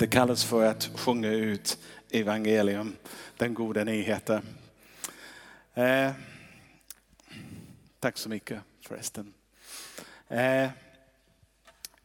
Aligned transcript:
Det 0.00 0.06
kallas 0.06 0.44
för 0.44 0.64
att 0.64 0.90
sjunga 0.94 1.28
ut 1.28 1.78
evangelium, 2.10 2.96
den 3.36 3.54
goda 3.54 3.84
nyheten. 3.84 4.42
Eh, 5.74 6.12
tack 7.98 8.18
så 8.18 8.28
mycket 8.28 8.60
förresten. 8.86 9.34
Eh, 10.28 10.70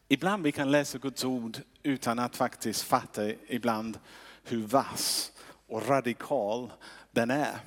ibland 0.08 0.42
vi 0.42 0.52
kan 0.52 0.70
läsa 0.70 0.98
Guds 0.98 1.24
ord 1.24 1.58
utan 1.82 2.18
att 2.18 2.36
faktiskt 2.36 2.82
fatta 2.82 3.30
ibland 3.46 3.98
hur 4.44 4.62
vass 4.66 5.32
och 5.66 5.88
radikal 5.88 6.72
den 7.10 7.30
är. 7.30 7.58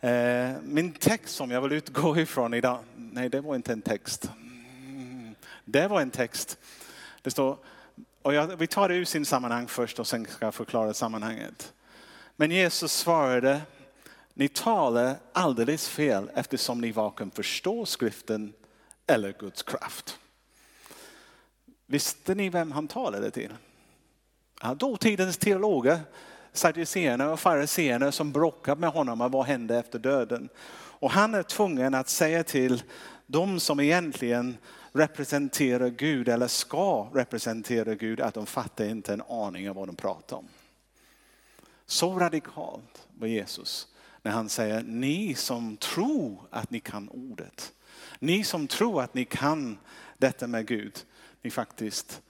Eh, 0.00 0.60
min 0.62 0.92
text 0.92 1.34
som 1.34 1.50
jag 1.50 1.60
vill 1.60 1.72
utgå 1.72 2.18
ifrån 2.18 2.54
idag, 2.54 2.80
nej 2.96 3.28
det 3.28 3.40
var 3.40 3.54
inte 3.54 3.72
en 3.72 3.82
text. 3.82 4.30
Mm, 4.36 5.34
det 5.64 5.88
var 5.88 6.00
en 6.00 6.10
text. 6.10 6.58
Det 7.22 7.30
står, 7.30 7.58
och 8.28 8.34
jag, 8.34 8.56
vi 8.56 8.66
tar 8.66 8.88
det 8.88 8.94
ur 8.94 9.04
sin 9.04 9.24
sammanhang 9.24 9.66
först 9.66 9.98
och 9.98 10.06
sen 10.06 10.26
ska 10.26 10.44
jag 10.44 10.54
förklara 10.54 10.94
sammanhanget. 10.94 11.72
Men 12.36 12.50
Jesus 12.50 12.92
svarade, 12.92 13.60
ni 14.34 14.48
talar 14.48 15.16
alldeles 15.32 15.88
fel 15.88 16.30
eftersom 16.34 16.80
ni 16.80 16.92
varken 16.92 17.30
förstår 17.30 17.84
skriften 17.84 18.52
eller 19.06 19.32
Guds 19.32 19.62
kraft. 19.62 20.18
Visste 21.86 22.34
ni 22.34 22.48
vem 22.48 22.72
han 22.72 22.88
talade 22.88 23.30
till? 23.30 23.52
Ja, 24.62 24.74
dåtidens 24.74 25.36
teologer, 25.36 26.00
sadduceerna 26.52 27.32
och 27.32 27.40
fariseerna 27.40 28.12
som 28.12 28.32
bråkade 28.32 28.80
med 28.80 28.90
honom 28.90 29.20
om 29.20 29.30
vad 29.30 29.46
hände 29.46 29.78
efter 29.78 29.98
döden. 29.98 30.48
Och 30.74 31.10
han 31.10 31.34
är 31.34 31.42
tvungen 31.42 31.94
att 31.94 32.08
säga 32.08 32.44
till 32.44 32.82
de 33.26 33.60
som 33.60 33.80
egentligen 33.80 34.56
representerar 34.92 35.88
Gud 35.88 36.28
eller 36.28 36.48
ska 36.48 37.10
representera 37.14 37.94
Gud 37.94 38.20
att 38.20 38.34
de 38.34 38.46
fattar 38.46 38.84
inte 38.84 39.12
en 39.12 39.22
aning 39.22 39.70
av 39.70 39.76
vad 39.76 39.88
de 39.88 39.96
pratar 39.96 40.36
om. 40.36 40.48
Så 41.86 42.18
radikalt 42.18 43.08
var 43.18 43.28
Jesus 43.28 43.88
när 44.22 44.32
han 44.32 44.48
säger 44.48 44.82
ni 44.82 45.34
som 45.34 45.76
tror 45.76 46.38
att 46.50 46.70
ni 46.70 46.80
kan 46.80 47.08
ordet. 47.08 47.72
Ni 48.18 48.44
som 48.44 48.66
tror 48.66 49.02
att 49.02 49.14
ni 49.14 49.24
kan 49.24 49.78
detta 50.18 50.46
med 50.46 50.66
Gud. 50.66 50.98
Ni 51.42 51.50
faktiskt 51.50 52.22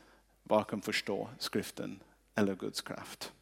varken 0.42 0.80
förstår 0.80 1.28
skriften 1.38 2.00
eller 2.34 2.54
Guds 2.54 2.80
kraft. 2.80 3.32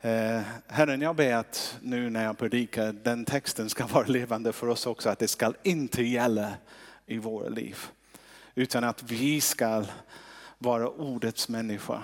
Eh, 0.00 0.40
Herren, 0.66 1.00
jag 1.00 1.16
ber 1.16 1.34
att 1.34 1.78
nu 1.82 2.10
när 2.10 2.24
jag 2.24 2.38
predikar, 2.38 2.92
den 2.92 3.24
texten 3.24 3.70
ska 3.70 3.86
vara 3.86 4.06
levande 4.06 4.52
för 4.52 4.68
oss 4.68 4.86
också, 4.86 5.08
att 5.08 5.18
det 5.18 5.28
ska 5.28 5.52
inte 5.62 6.02
gälla 6.02 6.54
i 7.06 7.18
våra 7.18 7.48
liv. 7.48 7.76
Utan 8.54 8.84
att 8.84 9.02
vi 9.02 9.40
ska 9.40 9.84
vara 10.58 10.88
ordets 10.88 11.48
människa 11.48 12.02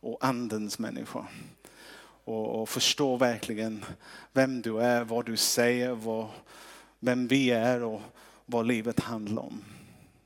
och 0.00 0.24
andens 0.24 0.78
människa. 0.78 1.26
Och, 2.24 2.62
och 2.62 2.68
förstå 2.68 3.16
verkligen 3.16 3.84
vem 4.32 4.62
du 4.62 4.80
är, 4.80 5.04
vad 5.04 5.26
du 5.26 5.36
säger, 5.36 5.90
vad, 5.90 6.28
vem 6.98 7.26
vi 7.26 7.50
är 7.50 7.82
och 7.82 8.00
vad 8.46 8.66
livet 8.66 9.00
handlar 9.00 9.42
om. 9.42 9.64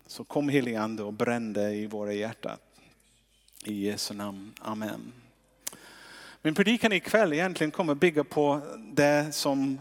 Så 0.06 0.24
kom 0.24 0.48
helige 0.48 0.80
Ande 0.80 1.02
och 1.02 1.12
bränn 1.12 1.52
dig 1.52 1.82
i 1.82 1.86
våra 1.86 2.12
hjärtan. 2.12 2.56
I 3.64 3.86
Jesu 3.86 4.14
namn. 4.14 4.52
Amen. 4.60 5.12
Min 6.42 6.54
predikan 6.54 6.92
ikväll 6.92 7.32
egentligen 7.32 7.70
kommer 7.70 7.94
bygga 7.94 8.24
på 8.24 8.60
det 8.78 9.34
som 9.34 9.80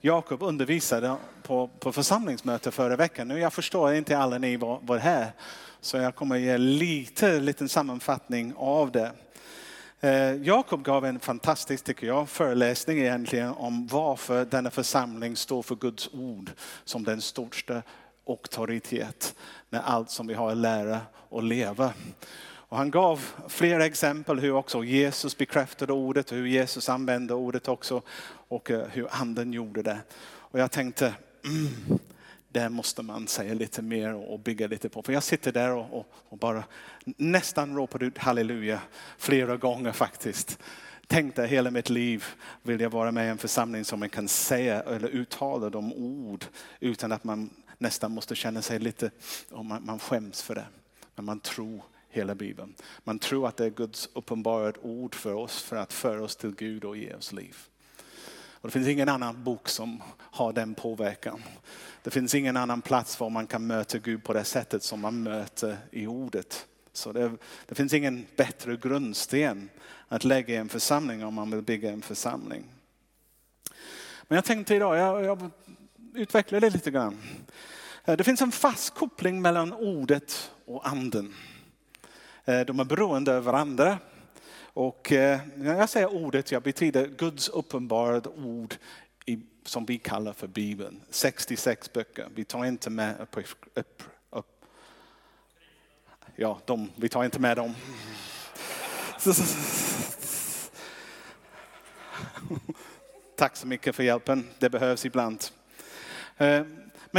Jakob 0.00 0.42
undervisade 0.42 1.16
på, 1.42 1.70
på 1.78 1.92
församlingsmöte 1.92 2.70
förra 2.70 2.96
veckan. 2.96 3.28
Nu 3.28 3.38
jag 3.38 3.52
förstår 3.52 3.94
inte 3.94 4.18
alla 4.18 4.38
ni 4.38 4.56
var, 4.56 4.80
var 4.82 4.98
här, 4.98 5.32
så 5.80 5.96
jag 5.96 6.14
kommer 6.14 6.36
ge 6.36 6.58
lite 6.58 7.40
liten 7.40 7.68
sammanfattning 7.68 8.54
av 8.56 8.92
det. 8.92 9.12
Eh, 10.00 10.34
Jakob 10.34 10.84
gav 10.84 11.06
en 11.06 11.20
fantastisk, 11.20 11.84
tycker 11.84 12.06
jag, 12.06 12.28
föreläsning 12.28 12.98
egentligen 12.98 13.48
om 13.50 13.86
varför 13.86 14.44
denna 14.44 14.70
församling 14.70 15.36
står 15.36 15.62
för 15.62 15.74
Guds 15.74 16.08
ord 16.12 16.50
som 16.84 17.04
den 17.04 17.20
största 17.20 17.82
auktoritet 18.26 19.34
med 19.70 19.80
allt 19.84 20.10
som 20.10 20.26
vi 20.26 20.34
har 20.34 20.50
att 20.50 20.56
lära 20.56 21.00
och 21.28 21.42
leva. 21.42 21.92
Och 22.68 22.76
han 22.76 22.90
gav 22.90 23.24
flera 23.48 23.86
exempel 23.86 24.40
hur 24.40 24.52
också 24.52 24.84
Jesus 24.84 25.38
bekräftade 25.38 25.92
ordet, 25.92 26.32
hur 26.32 26.46
Jesus 26.46 26.88
använde 26.88 27.34
ordet 27.34 27.68
också 27.68 28.02
och 28.48 28.70
eh, 28.70 28.88
hur 28.88 29.08
anden 29.10 29.52
gjorde 29.52 29.82
det. 29.82 29.98
Och 30.20 30.58
jag 30.58 30.70
tänkte, 30.70 31.14
mm, 31.44 31.98
det 32.48 32.68
måste 32.68 33.02
man 33.02 33.26
säga 33.28 33.54
lite 33.54 33.82
mer 33.82 34.14
och 34.14 34.40
bygga 34.40 34.66
lite 34.66 34.88
på. 34.88 35.02
För 35.02 35.12
jag 35.12 35.22
sitter 35.22 35.52
där 35.52 35.70
och, 35.70 35.98
och, 35.98 36.06
och 36.28 36.38
bara 36.38 36.64
nästan 37.04 37.76
ropar 37.76 38.02
ut 38.02 38.18
halleluja 38.18 38.80
flera 39.18 39.56
gånger 39.56 39.92
faktiskt. 39.92 40.58
Tänkte 41.06 41.46
hela 41.46 41.70
mitt 41.70 41.90
liv 41.90 42.24
vill 42.62 42.80
jag 42.80 42.90
vara 42.90 43.12
med 43.12 43.26
i 43.26 43.28
en 43.28 43.38
församling 43.38 43.84
som 43.84 44.00
man 44.00 44.08
kan 44.08 44.28
säga 44.28 44.82
eller 44.82 45.08
uttala 45.08 45.70
de 45.70 45.92
ord 45.92 46.44
utan 46.80 47.12
att 47.12 47.24
man 47.24 47.50
nästan 47.78 48.12
måste 48.12 48.34
känna 48.34 48.62
sig 48.62 48.78
lite, 48.78 49.10
och 49.50 49.64
man, 49.64 49.84
man 49.84 49.98
skäms 49.98 50.42
för 50.42 50.54
det. 50.54 50.66
Men 51.14 51.24
man 51.24 51.40
tror 51.40 51.82
hela 52.08 52.34
Bibeln. 52.34 52.74
Man 53.04 53.18
tror 53.18 53.48
att 53.48 53.56
det 53.56 53.64
är 53.64 53.70
Guds 53.70 54.08
uppenbarade 54.12 54.78
ord 54.82 55.14
för 55.14 55.34
oss 55.34 55.62
för 55.62 55.76
att 55.76 55.92
föra 55.92 56.24
oss 56.24 56.36
till 56.36 56.54
Gud 56.54 56.84
och 56.84 56.96
ge 56.96 57.14
oss 57.14 57.32
liv. 57.32 57.56
Och 58.60 58.68
det 58.68 58.72
finns 58.72 58.88
ingen 58.88 59.08
annan 59.08 59.44
bok 59.44 59.68
som 59.68 60.02
har 60.18 60.52
den 60.52 60.74
påverkan. 60.74 61.42
Det 62.02 62.10
finns 62.10 62.34
ingen 62.34 62.56
annan 62.56 62.82
plats 62.82 63.20
var 63.20 63.30
man 63.30 63.46
kan 63.46 63.66
möta 63.66 63.98
Gud 63.98 64.24
på 64.24 64.32
det 64.32 64.44
sättet 64.44 64.82
som 64.82 65.00
man 65.00 65.22
möter 65.22 65.76
i 65.90 66.06
ordet. 66.06 66.66
Så 66.92 67.12
det, 67.12 67.32
det 67.66 67.74
finns 67.74 67.92
ingen 67.92 68.26
bättre 68.36 68.76
grundsten 68.76 69.70
att 70.08 70.24
lägga 70.24 70.54
i 70.54 70.56
en 70.56 70.68
församling 70.68 71.24
om 71.24 71.34
man 71.34 71.50
vill 71.50 71.62
bygga 71.62 71.90
en 71.90 72.02
församling. 72.02 72.64
Men 74.28 74.36
jag 74.36 74.44
tänkte 74.44 74.74
idag, 74.74 74.96
jag, 74.96 75.24
jag 75.24 75.50
utvecklar 76.14 76.60
det 76.60 76.70
lite 76.70 76.90
grann. 76.90 77.18
Det 78.04 78.24
finns 78.24 78.42
en 78.42 78.52
fast 78.52 78.94
koppling 78.94 79.42
mellan 79.42 79.72
ordet 79.72 80.52
och 80.64 80.88
anden. 80.88 81.34
Eh, 82.48 82.60
de 82.60 82.80
är 82.80 82.84
beroende 82.84 83.36
av 83.36 83.44
varandra. 83.44 83.98
Och 84.60 85.12
eh, 85.12 85.40
när 85.56 85.78
jag 85.78 85.88
säger 85.88 86.14
ordet, 86.14 86.52
jag 86.52 86.62
betyder 86.62 87.06
Guds 87.06 87.48
uppenbarade 87.48 88.28
ord 88.28 88.74
i, 89.26 89.38
som 89.64 89.84
vi 89.84 89.98
kallar 89.98 90.32
för 90.32 90.46
Bibeln. 90.46 91.00
66 91.10 91.92
böcker. 91.92 92.28
Vi 92.34 92.44
tar 92.44 92.64
inte 92.64 92.90
med 92.90 93.20
upp, 93.20 93.36
upp, 93.74 94.02
upp. 94.30 94.64
Ja, 96.36 96.60
de, 96.64 96.90
vi 96.96 97.08
tar 97.08 97.24
inte 97.24 97.40
med 97.40 97.56
dem. 97.56 97.74
Tack 103.36 103.56
så 103.56 103.66
mycket 103.66 103.94
för 103.96 104.02
hjälpen. 104.02 104.48
Det 104.58 104.70
behövs 104.70 105.04
ibland. 105.04 105.44
Eh, 106.36 106.62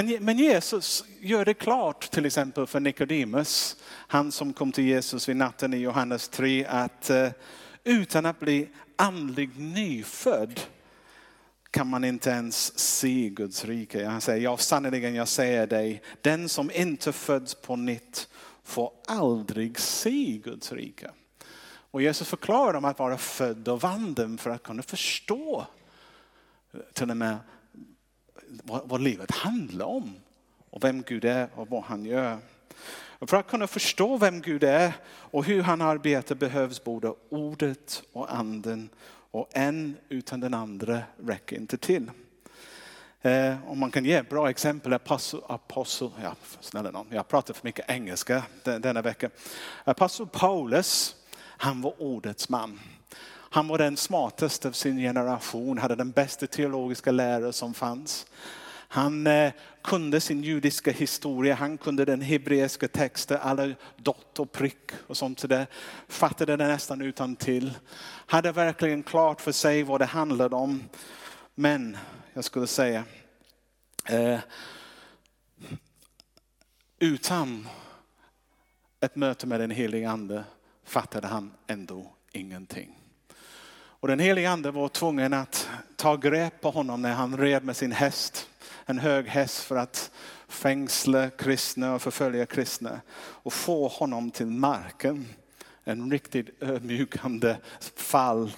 men, 0.04 0.26
men 0.26 0.38
Jesus 0.38 1.04
gör 1.20 1.46
det 1.46 1.54
klart 1.54 2.12
till 2.12 2.26
exempel 2.26 2.68
för 2.68 2.80
Nikodemus, 2.80 3.76
han 4.08 4.32
som 4.32 4.54
kom 4.54 4.72
till 4.72 4.84
Jesus 4.84 5.30
vid 5.30 5.36
natten 5.36 5.74
i 5.74 5.78
Johannes 5.78 6.30
3, 6.30 6.66
att 6.66 7.10
eh, 7.10 7.30
utan 7.84 8.26
att 8.26 8.40
bli 8.40 8.70
andlig 8.96 9.60
nyfödd 9.60 10.60
kan 11.72 11.88
man 11.88 12.04
inte 12.04 12.30
ens 12.30 12.80
se 12.80 13.30
Guds 13.30 13.66
rike. 13.66 14.06
Han 14.06 14.22
säger, 14.22 14.44
ja 14.44 14.58
sannerligen 14.58 15.16
jag 15.16 15.28
säger 15.28 15.68
dig, 15.68 16.02
den 16.22 16.50
som 16.50 16.72
inte 16.72 17.12
föds 17.12 17.56
på 17.56 17.76
nytt 17.76 18.28
får 18.64 18.92
aldrig 19.08 19.80
se 19.80 20.42
Guds 20.44 20.72
rike. 20.72 21.12
Och 21.92 22.02
Jesus 22.02 22.28
förklarar 22.28 22.74
om 22.74 22.86
att 22.86 23.00
vara 23.00 23.18
född 23.18 23.68
av 23.68 23.86
anden 23.86 24.38
för 24.38 24.50
att 24.50 24.64
kunna 24.64 24.84
förstå 24.84 25.68
eh, 26.74 26.80
till 26.94 27.12
och 27.12 27.18
med 27.18 27.38
vad, 28.48 28.82
vad 28.86 29.02
livet 29.02 29.32
handlar 29.32 29.86
om 29.86 30.16
och 30.70 30.84
vem 30.84 31.02
Gud 31.02 31.26
är 31.26 31.50
och 31.56 31.70
vad 31.70 31.84
han 31.84 32.06
gör. 32.06 32.38
Och 33.20 33.30
för 33.30 33.38
att 33.38 33.48
kunna 33.48 33.68
förstå 33.68 34.18
vem 34.18 34.42
Gud 34.42 34.64
är 34.64 34.94
och 35.06 35.46
hur 35.46 35.62
han 35.62 35.82
arbetar 35.82 36.36
behövs 36.36 36.84
både 36.84 37.14
ordet 37.30 38.04
och 38.14 38.36
anden. 38.36 38.90
Och 39.32 39.50
en 39.52 39.98
utan 40.10 40.40
den 40.40 40.54
andra 40.54 41.02
räcker 41.18 41.56
inte 41.56 41.78
till. 41.78 42.12
Eh, 43.22 43.56
om 43.68 43.80
man 43.80 43.92
kan 43.92 44.06
ge 44.06 44.14
ett 44.14 44.30
bra 44.30 44.50
exempel, 44.50 44.94
apostel, 44.94 45.40
apostel 45.48 46.10
ja, 46.24 46.36
snälla 46.60 46.92
någon, 46.92 47.08
jag 47.10 47.28
pratar 47.28 47.54
för 47.54 47.68
mycket 47.68 47.90
engelska 47.90 48.44
denna 48.64 49.02
vecka. 49.02 49.30
Apostel 49.84 50.28
Paulus, 50.28 51.16
han 51.40 51.82
var 51.82 52.02
ordets 52.02 52.50
man. 52.50 52.80
Han 53.50 53.68
var 53.68 53.78
den 53.78 53.98
smartaste 53.98 54.68
av 54.68 54.72
sin 54.72 54.98
generation, 54.98 55.78
hade 55.78 55.96
den 55.96 56.12
bästa 56.12 56.48
teologiska 56.48 57.12
lärare 57.12 57.54
som 57.54 57.74
fanns. 57.74 58.26
Han 58.92 59.28
eh, 59.28 59.54
kunde 59.84 60.22
sin 60.22 60.44
judiska 60.44 60.92
historia, 60.92 61.56
han 61.56 61.78
kunde 61.78 62.06
den 62.06 62.22
hebreiska 62.22 62.88
texten, 62.88 63.40
alla 63.42 63.74
dot 63.98 64.40
och 64.40 64.52
prick 64.52 64.92
och 65.08 65.18
sånt 65.18 65.50
där. 65.50 65.68
Fattade 66.08 66.58
det 66.58 66.68
nästan 66.68 67.02
utan 67.02 67.36
till. 67.36 67.78
Hade 68.26 68.52
verkligen 68.52 69.04
klart 69.04 69.42
för 69.42 69.52
sig 69.52 69.84
vad 69.84 70.02
det 70.02 70.06
handlade 70.06 70.56
om. 70.56 70.84
Men 71.56 71.98
jag 72.34 72.44
skulle 72.44 72.68
säga, 72.68 73.04
eh, 74.06 74.40
utan 77.00 77.68
ett 79.00 79.16
möte 79.16 79.48
med 79.48 79.60
den 79.60 79.72
helige 79.72 80.10
ande 80.10 80.44
fattade 80.84 81.28
han 81.28 81.54
ändå 81.68 82.14
ingenting. 82.32 82.99
Och 84.00 84.08
den 84.08 84.20
helige 84.20 84.50
ande 84.50 84.72
var 84.72 84.90
tvungen 84.90 85.34
att 85.34 85.70
ta 85.96 86.16
grepp 86.16 86.62
på 86.62 86.70
honom 86.70 87.02
när 87.02 87.14
han 87.14 87.38
red 87.38 87.64
med 87.64 87.78
sin 87.78 87.92
häst. 87.92 88.50
En 88.86 89.00
hög 89.00 89.28
häst 89.28 89.60
för 89.60 89.76
att 89.76 90.12
fängsla 90.48 91.30
kristna 91.30 91.96
och 91.96 92.02
förfölja 92.02 92.46
kristna. 92.46 93.02
Och 93.20 93.54
få 93.54 93.88
honom 93.88 94.32
till 94.32 94.48
marken. 94.48 95.26
En 95.84 96.12
riktigt 96.12 96.64
ödmjukande 96.64 97.56
fall 97.96 98.52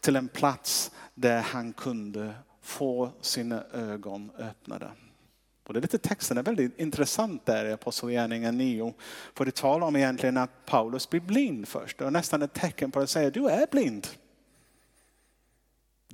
till 0.00 0.16
en 0.16 0.28
plats 0.28 0.90
där 1.14 1.40
han 1.40 1.72
kunde 1.72 2.34
få 2.62 3.10
sina 3.20 3.64
ögon 3.72 4.30
öppnade. 4.38 4.90
Och 5.66 5.74
det 5.74 5.80
är 5.80 5.82
lite 5.82 5.98
texten 5.98 6.38
är 6.38 6.42
väldigt 6.42 6.78
intressant 6.78 7.46
där 7.46 7.66
i 7.66 7.72
Apostlagärningarna 7.72 8.58
9. 8.58 8.94
För 9.34 9.44
det 9.44 9.54
talar 9.54 9.86
om 9.86 9.96
egentligen 9.96 10.36
att 10.36 10.66
Paulus 10.66 11.10
blir 11.10 11.20
blind 11.20 11.68
först. 11.68 11.98
Det 11.98 12.04
är 12.04 12.10
nästan 12.10 12.42
ett 12.42 12.52
tecken 12.52 12.90
på 12.90 13.00
att 13.00 13.10
säga 13.10 13.30
du 13.30 13.48
är 13.48 13.66
blind. 13.70 14.06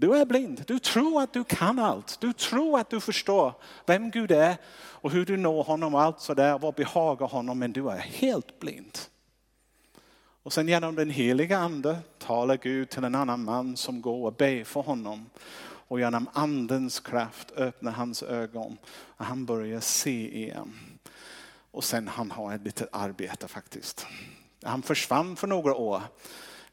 Du 0.00 0.16
är 0.16 0.24
blind. 0.24 0.64
Du 0.66 0.78
tror 0.78 1.22
att 1.22 1.32
du 1.32 1.44
kan 1.44 1.78
allt. 1.78 2.20
Du 2.20 2.32
tror 2.32 2.80
att 2.80 2.90
du 2.90 3.00
förstår 3.00 3.54
vem 3.86 4.10
Gud 4.10 4.30
är 4.30 4.56
och 4.74 5.10
hur 5.10 5.26
du 5.26 5.36
når 5.36 5.62
honom 5.62 5.94
och 5.94 6.02
allt 6.02 6.20
sådär. 6.20 6.58
Vad 6.58 6.74
behagar 6.74 7.26
honom. 7.26 7.58
Men 7.58 7.72
du 7.72 7.90
är 7.90 7.96
helt 7.96 8.60
blind. 8.60 8.98
Och 10.42 10.52
sen 10.52 10.68
genom 10.68 10.94
den 10.94 11.10
heliga 11.10 11.58
ande 11.58 11.98
talar 12.18 12.56
Gud 12.56 12.90
till 12.90 13.04
en 13.04 13.14
annan 13.14 13.44
man 13.44 13.76
som 13.76 14.02
går 14.02 14.26
och 14.26 14.32
ber 14.32 14.64
för 14.64 14.80
honom. 14.80 15.30
Och 15.62 16.00
genom 16.00 16.28
andens 16.32 17.00
kraft 17.00 17.50
öppnar 17.56 17.92
hans 17.92 18.22
ögon 18.22 18.78
och 19.16 19.24
han 19.24 19.46
börjar 19.46 19.80
se 19.80 20.36
igen. 20.36 20.74
Och 21.70 21.84
sen 21.84 22.08
han 22.08 22.30
har 22.30 22.54
ett 22.54 22.64
litet 22.64 22.88
arbete 22.92 23.48
faktiskt. 23.48 24.06
Han 24.62 24.82
försvann 24.82 25.36
för 25.36 25.46
några 25.46 25.74
år. 25.74 26.02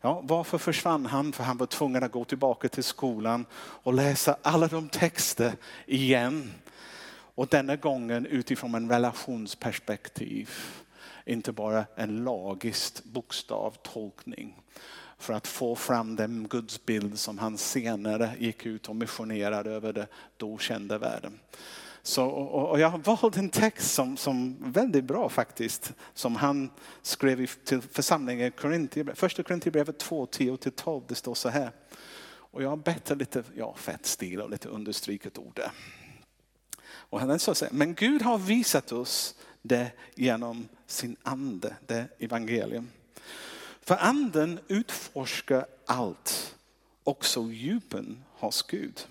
Ja, 0.02 0.22
varför 0.24 0.58
försvann 0.58 1.06
han? 1.06 1.34
För 1.34 1.44
han 1.44 1.58
var 1.58 1.66
tvungen 1.66 2.04
att 2.04 2.12
gå 2.12 2.26
tillbaka 2.26 2.70
till 2.70 2.84
skolan 2.84 3.46
och 3.54 3.94
läsa 3.94 4.38
alla 4.42 4.68
de 4.68 4.90
texter 4.90 5.54
igen. 5.86 6.52
Och 7.36 7.48
denna 7.48 7.76
gången 7.76 8.26
utifrån 8.26 8.76
en 8.76 8.90
relationsperspektiv. 8.90 10.50
Inte 11.26 11.52
bara 11.52 11.86
en 11.96 12.24
lagisk 12.24 13.04
bokstavtolkning 13.04 14.56
för 15.18 15.34
att 15.34 15.48
få 15.48 15.76
fram 15.76 16.16
den 16.16 16.48
gudsbild 16.50 17.20
som 17.20 17.38
han 17.38 17.58
senare 17.58 18.32
gick 18.40 18.66
ut 18.66 18.90
och 18.90 18.96
missionerade 18.96 19.72
över 19.72 19.94
det 19.94 20.08
då 20.38 20.58
kända 20.58 20.98
världen. 20.98 21.40
Så, 22.08 22.26
och, 22.26 22.80
jag 22.80 22.90
har 22.90 22.98
valt 22.98 23.38
en 23.38 23.50
text 23.50 23.94
som, 23.94 24.18
som 24.18 24.58
väldigt 24.60 25.04
bra 25.04 25.30
faktiskt, 25.30 25.94
som 26.14 26.36
han 26.36 26.70
skrev 27.02 27.48
till 27.48 27.82
församlingen 27.82 28.52
Korintierbrevet, 28.52 29.20
Första 29.20 29.44
Korintierbrevet 29.44 29.98
2, 30.00 30.26
10-12, 30.26 31.04
det 31.08 31.16
står 31.16 31.36
så 31.36 31.50
här. 31.50 31.72
Och 32.28 32.64
jag 32.64 32.70
har 32.70 32.78
bett 32.78 33.18
lite 33.18 33.44
ja, 33.56 33.76
fett 33.76 34.06
stil 34.06 34.42
och 34.42 34.50
lite 34.50 34.70
understruket 34.70 35.38
ord 35.38 35.56
där. 35.56 35.72
Och 36.88 37.20
han 37.20 37.40
så 37.40 37.54
här, 37.62 37.72
men 37.72 37.94
Gud 37.94 38.22
har 38.22 38.38
visat 38.38 38.92
oss 38.92 39.36
det 39.62 39.92
genom 40.16 40.68
sin 40.86 41.16
ande, 41.24 41.76
det 41.86 42.08
evangelium. 42.20 42.90
För 43.82 43.96
anden 43.96 44.60
utforskar 44.68 45.66
allt, 45.86 46.56
också 47.04 47.42
djupen 47.42 48.24
hos 48.30 48.62
Gud. 48.62 49.08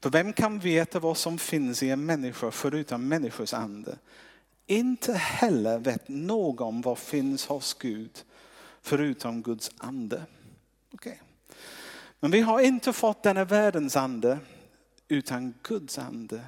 För 0.00 0.10
vem 0.10 0.32
kan 0.32 0.58
veta 0.58 1.00
vad 1.00 1.16
som 1.16 1.38
finns 1.38 1.82
i 1.82 1.90
en 1.90 2.06
människa 2.06 2.50
förutom 2.50 3.08
människors 3.08 3.54
ande? 3.54 3.98
Inte 4.66 5.12
heller 5.12 5.78
vet 5.78 6.08
någon 6.08 6.80
vad 6.80 6.98
finns 6.98 7.46
hos 7.46 7.74
Gud 7.74 8.24
förutom 8.82 9.42
Guds 9.42 9.70
ande. 9.78 10.22
Okay. 10.92 11.16
Men 12.20 12.30
vi 12.30 12.40
har 12.40 12.60
inte 12.60 12.92
fått 12.92 13.22
denna 13.22 13.44
världens 13.44 13.96
ande 13.96 14.38
utan 15.08 15.54
Guds 15.62 15.98
ande. 15.98 16.40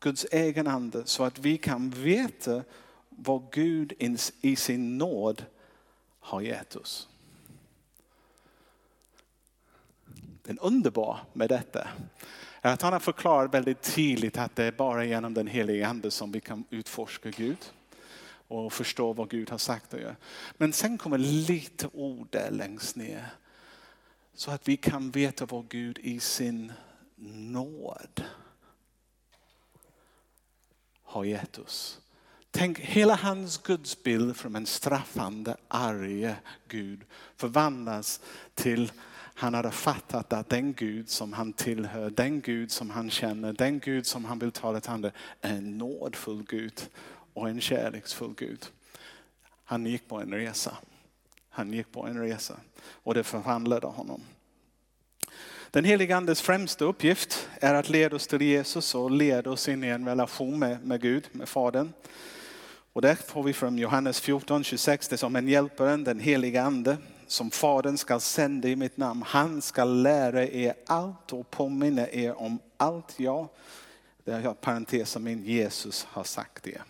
Guds 0.00 0.26
egen 0.30 0.66
ande 0.66 1.02
så 1.06 1.24
att 1.24 1.38
vi 1.38 1.58
kan 1.58 1.90
veta 1.90 2.62
vad 3.08 3.52
Gud 3.52 3.92
i 4.40 4.56
sin 4.56 4.98
nåd 4.98 5.44
har 6.20 6.40
gett 6.40 6.76
oss. 6.76 7.08
Det 10.42 10.50
är 10.50 10.64
underbart 10.64 11.34
med 11.34 11.48
detta. 11.48 11.88
Eh, 12.62 12.72
att 12.72 12.82
han 12.82 12.92
har 12.92 13.00
förklarat 13.00 13.54
väldigt 13.54 13.82
tydligt 13.82 14.38
att 14.38 14.56
det 14.56 14.64
är 14.64 14.72
bara 14.72 15.04
genom 15.04 15.34
den 15.34 15.46
heliga 15.46 15.88
ande 15.88 16.10
som 16.10 16.32
vi 16.32 16.40
kan 16.40 16.64
utforska 16.70 17.30
Gud 17.30 17.72
och 18.48 18.72
förstå 18.72 19.12
vad 19.12 19.30
Gud 19.30 19.50
har 19.50 19.58
sagt 19.58 19.94
och 19.94 20.00
gör. 20.00 20.16
Men 20.56 20.72
sen 20.72 20.98
kommer 20.98 21.18
lite 21.18 21.88
ord 21.92 22.28
där 22.30 22.50
längst 22.50 22.96
ner. 22.96 23.26
Så 24.34 24.50
att 24.50 24.68
vi 24.68 24.76
kan 24.76 25.10
veta 25.10 25.46
vad 25.46 25.68
Gud 25.68 25.98
i 25.98 26.20
sin 26.20 26.72
nåd 27.16 28.24
har 31.02 31.24
gett 31.24 31.58
oss. 31.58 32.00
Tänk 32.50 32.78
hela 32.78 33.14
hans 33.14 33.58
gudsbild 33.58 34.36
från 34.36 34.56
en 34.56 34.66
straffande, 34.66 35.56
arg 35.68 36.34
Gud 36.68 37.04
förvandlas 37.36 38.20
till 38.54 38.92
han 39.40 39.54
hade 39.54 39.70
fattat 39.70 40.32
att 40.32 40.48
den 40.48 40.72
Gud 40.72 41.08
som 41.08 41.32
han 41.32 41.52
tillhör, 41.52 42.10
den 42.10 42.40
Gud 42.40 42.70
som 42.70 42.90
han 42.90 43.10
känner, 43.10 43.52
den 43.52 43.78
Gud 43.78 44.06
som 44.06 44.24
han 44.24 44.38
vill 44.38 44.52
tala 44.52 44.80
till 44.80 44.90
andra 44.90 45.10
är 45.40 45.54
en 45.54 45.78
nådfull 45.78 46.44
Gud 46.48 46.88
och 47.34 47.48
en 47.48 47.60
kärleksfull 47.60 48.34
Gud. 48.36 48.66
Han 49.64 49.86
gick 49.86 50.08
på 50.08 50.20
en 50.20 50.34
resa. 50.34 50.76
Han 51.48 51.72
gick 51.72 51.92
på 51.92 52.06
en 52.06 52.18
resa 52.18 52.56
och 52.82 53.14
det 53.14 53.24
förvandlade 53.24 53.86
honom. 53.86 54.20
Den 55.70 55.84
helige 55.84 56.16
Andes 56.16 56.40
främsta 56.40 56.84
uppgift 56.84 57.48
är 57.60 57.74
att 57.74 57.88
leda 57.88 58.16
oss 58.16 58.26
till 58.26 58.42
Jesus 58.42 58.94
och 58.94 59.10
leda 59.10 59.50
oss 59.50 59.68
in 59.68 59.84
i 59.84 59.88
en 59.88 60.08
relation 60.08 60.58
med, 60.58 60.84
med 60.84 61.00
Gud, 61.00 61.28
med 61.32 61.48
Fadern. 61.48 61.92
Och 62.92 63.02
det 63.02 63.16
får 63.16 63.42
vi 63.42 63.52
från 63.52 63.78
Johannes 63.78 64.20
14, 64.20 64.64
26, 64.64 65.08
det 65.08 65.14
är 65.14 65.16
som 65.16 65.36
en 65.36 65.48
hjälparen, 65.48 66.04
den 66.04 66.20
heliga 66.20 66.62
ande, 66.62 66.96
som 67.30 67.50
Fadern 67.50 67.98
ska 67.98 68.20
sända 68.20 68.68
i 68.68 68.76
mitt 68.76 68.96
namn. 68.96 69.22
Han 69.26 69.62
ska 69.62 69.84
lära 69.84 70.44
er 70.44 70.74
allt 70.86 71.32
och 71.32 71.50
påminna 71.50 72.08
er 72.08 72.40
om 72.40 72.58
allt 72.76 73.14
jag, 73.16 73.48
det 74.24 74.32
är 74.32 74.54
parentesen 74.54 75.22
min 75.22 75.44
Jesus 75.44 76.06
har 76.10 76.24
sagt 76.24 76.62
det. 76.64 76.80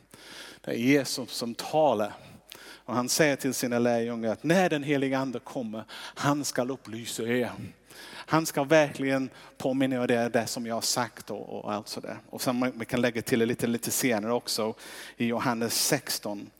Det 0.61 0.71
är 0.71 0.75
Jesus 0.75 1.31
som 1.31 1.55
talar. 1.55 2.13
Och 2.63 2.95
han 2.95 3.09
säger 3.09 3.37
till 3.37 3.55
sina 3.55 3.79
lärjungar 3.79 4.33
att 4.33 4.45
när 4.45 4.71
den 4.71 4.83
heliga 4.83 5.19
ande 5.19 5.39
kommer, 5.39 5.85
han 5.93 6.45
ska 6.45 6.65
upplysa 6.65 7.23
er. 7.23 7.53
Han 8.07 8.47
ska 8.47 8.65
verkligen 8.65 9.31
påminna 9.59 10.03
er 10.03 10.07
det, 10.07 10.29
det 10.29 10.47
som 10.47 10.67
jag 10.67 10.75
har 10.75 10.81
sagt 10.81 11.31
och, 11.31 11.49
och 11.49 11.73
allt 11.73 11.89
sådär. 11.89 12.19
Och 12.31 12.43
sen 12.43 12.73
vi 12.79 12.85
kan 12.85 13.01
lägga 13.01 13.23
till 13.23 13.39
det 13.39 13.47
lite, 13.47 13.67
lite 13.67 13.91
senare 13.91 14.33
också 14.33 14.75
i 15.17 15.27
Johannes 15.27 15.87
16. 15.87 16.51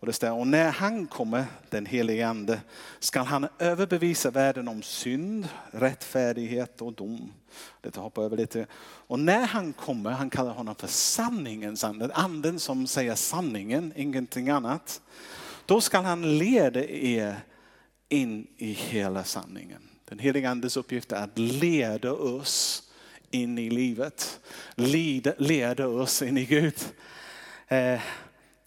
Och 0.00 0.06
det 0.06 0.12
står, 0.12 0.30
och 0.30 0.46
när 0.46 0.70
han 0.70 1.06
kommer, 1.06 1.44
den 1.70 1.86
helige 1.86 2.28
ande, 2.28 2.60
ska 2.98 3.22
han 3.22 3.48
överbevisa 3.58 4.30
världen 4.30 4.68
om 4.68 4.82
synd, 4.82 5.48
rättfärdighet 5.70 6.82
och 6.82 6.92
dom. 6.92 7.32
Det 7.80 7.96
hoppar 7.96 8.22
över 8.22 8.36
lite. 8.36 8.66
Och 8.82 9.18
när 9.18 9.46
han 9.46 9.72
kommer, 9.72 10.10
han 10.10 10.30
kallar 10.30 10.52
honom 10.52 10.74
för 10.74 10.86
sanningens 10.86 11.84
ande, 11.84 12.10
anden 12.14 12.60
som 12.60 12.86
säger 12.86 13.14
sanningen, 13.14 13.92
ingenting 13.96 14.48
annat. 14.50 15.00
Då 15.66 15.80
ska 15.80 16.00
han 16.00 16.38
leda 16.38 16.84
er 16.84 17.36
in 18.08 18.46
i 18.56 18.72
hela 18.72 19.24
sanningen. 19.24 19.82
Den 20.04 20.18
helige 20.18 20.50
andes 20.50 20.76
uppgift 20.76 21.12
är 21.12 21.22
att 21.22 21.38
leda 21.38 22.12
oss 22.12 22.82
in 23.30 23.58
i 23.58 23.70
livet. 23.70 24.40
Leda, 24.74 25.32
leda 25.38 25.88
oss 25.88 26.22
in 26.22 26.38
i 26.38 26.44
Gud. 26.44 26.74
Eh, 27.68 28.00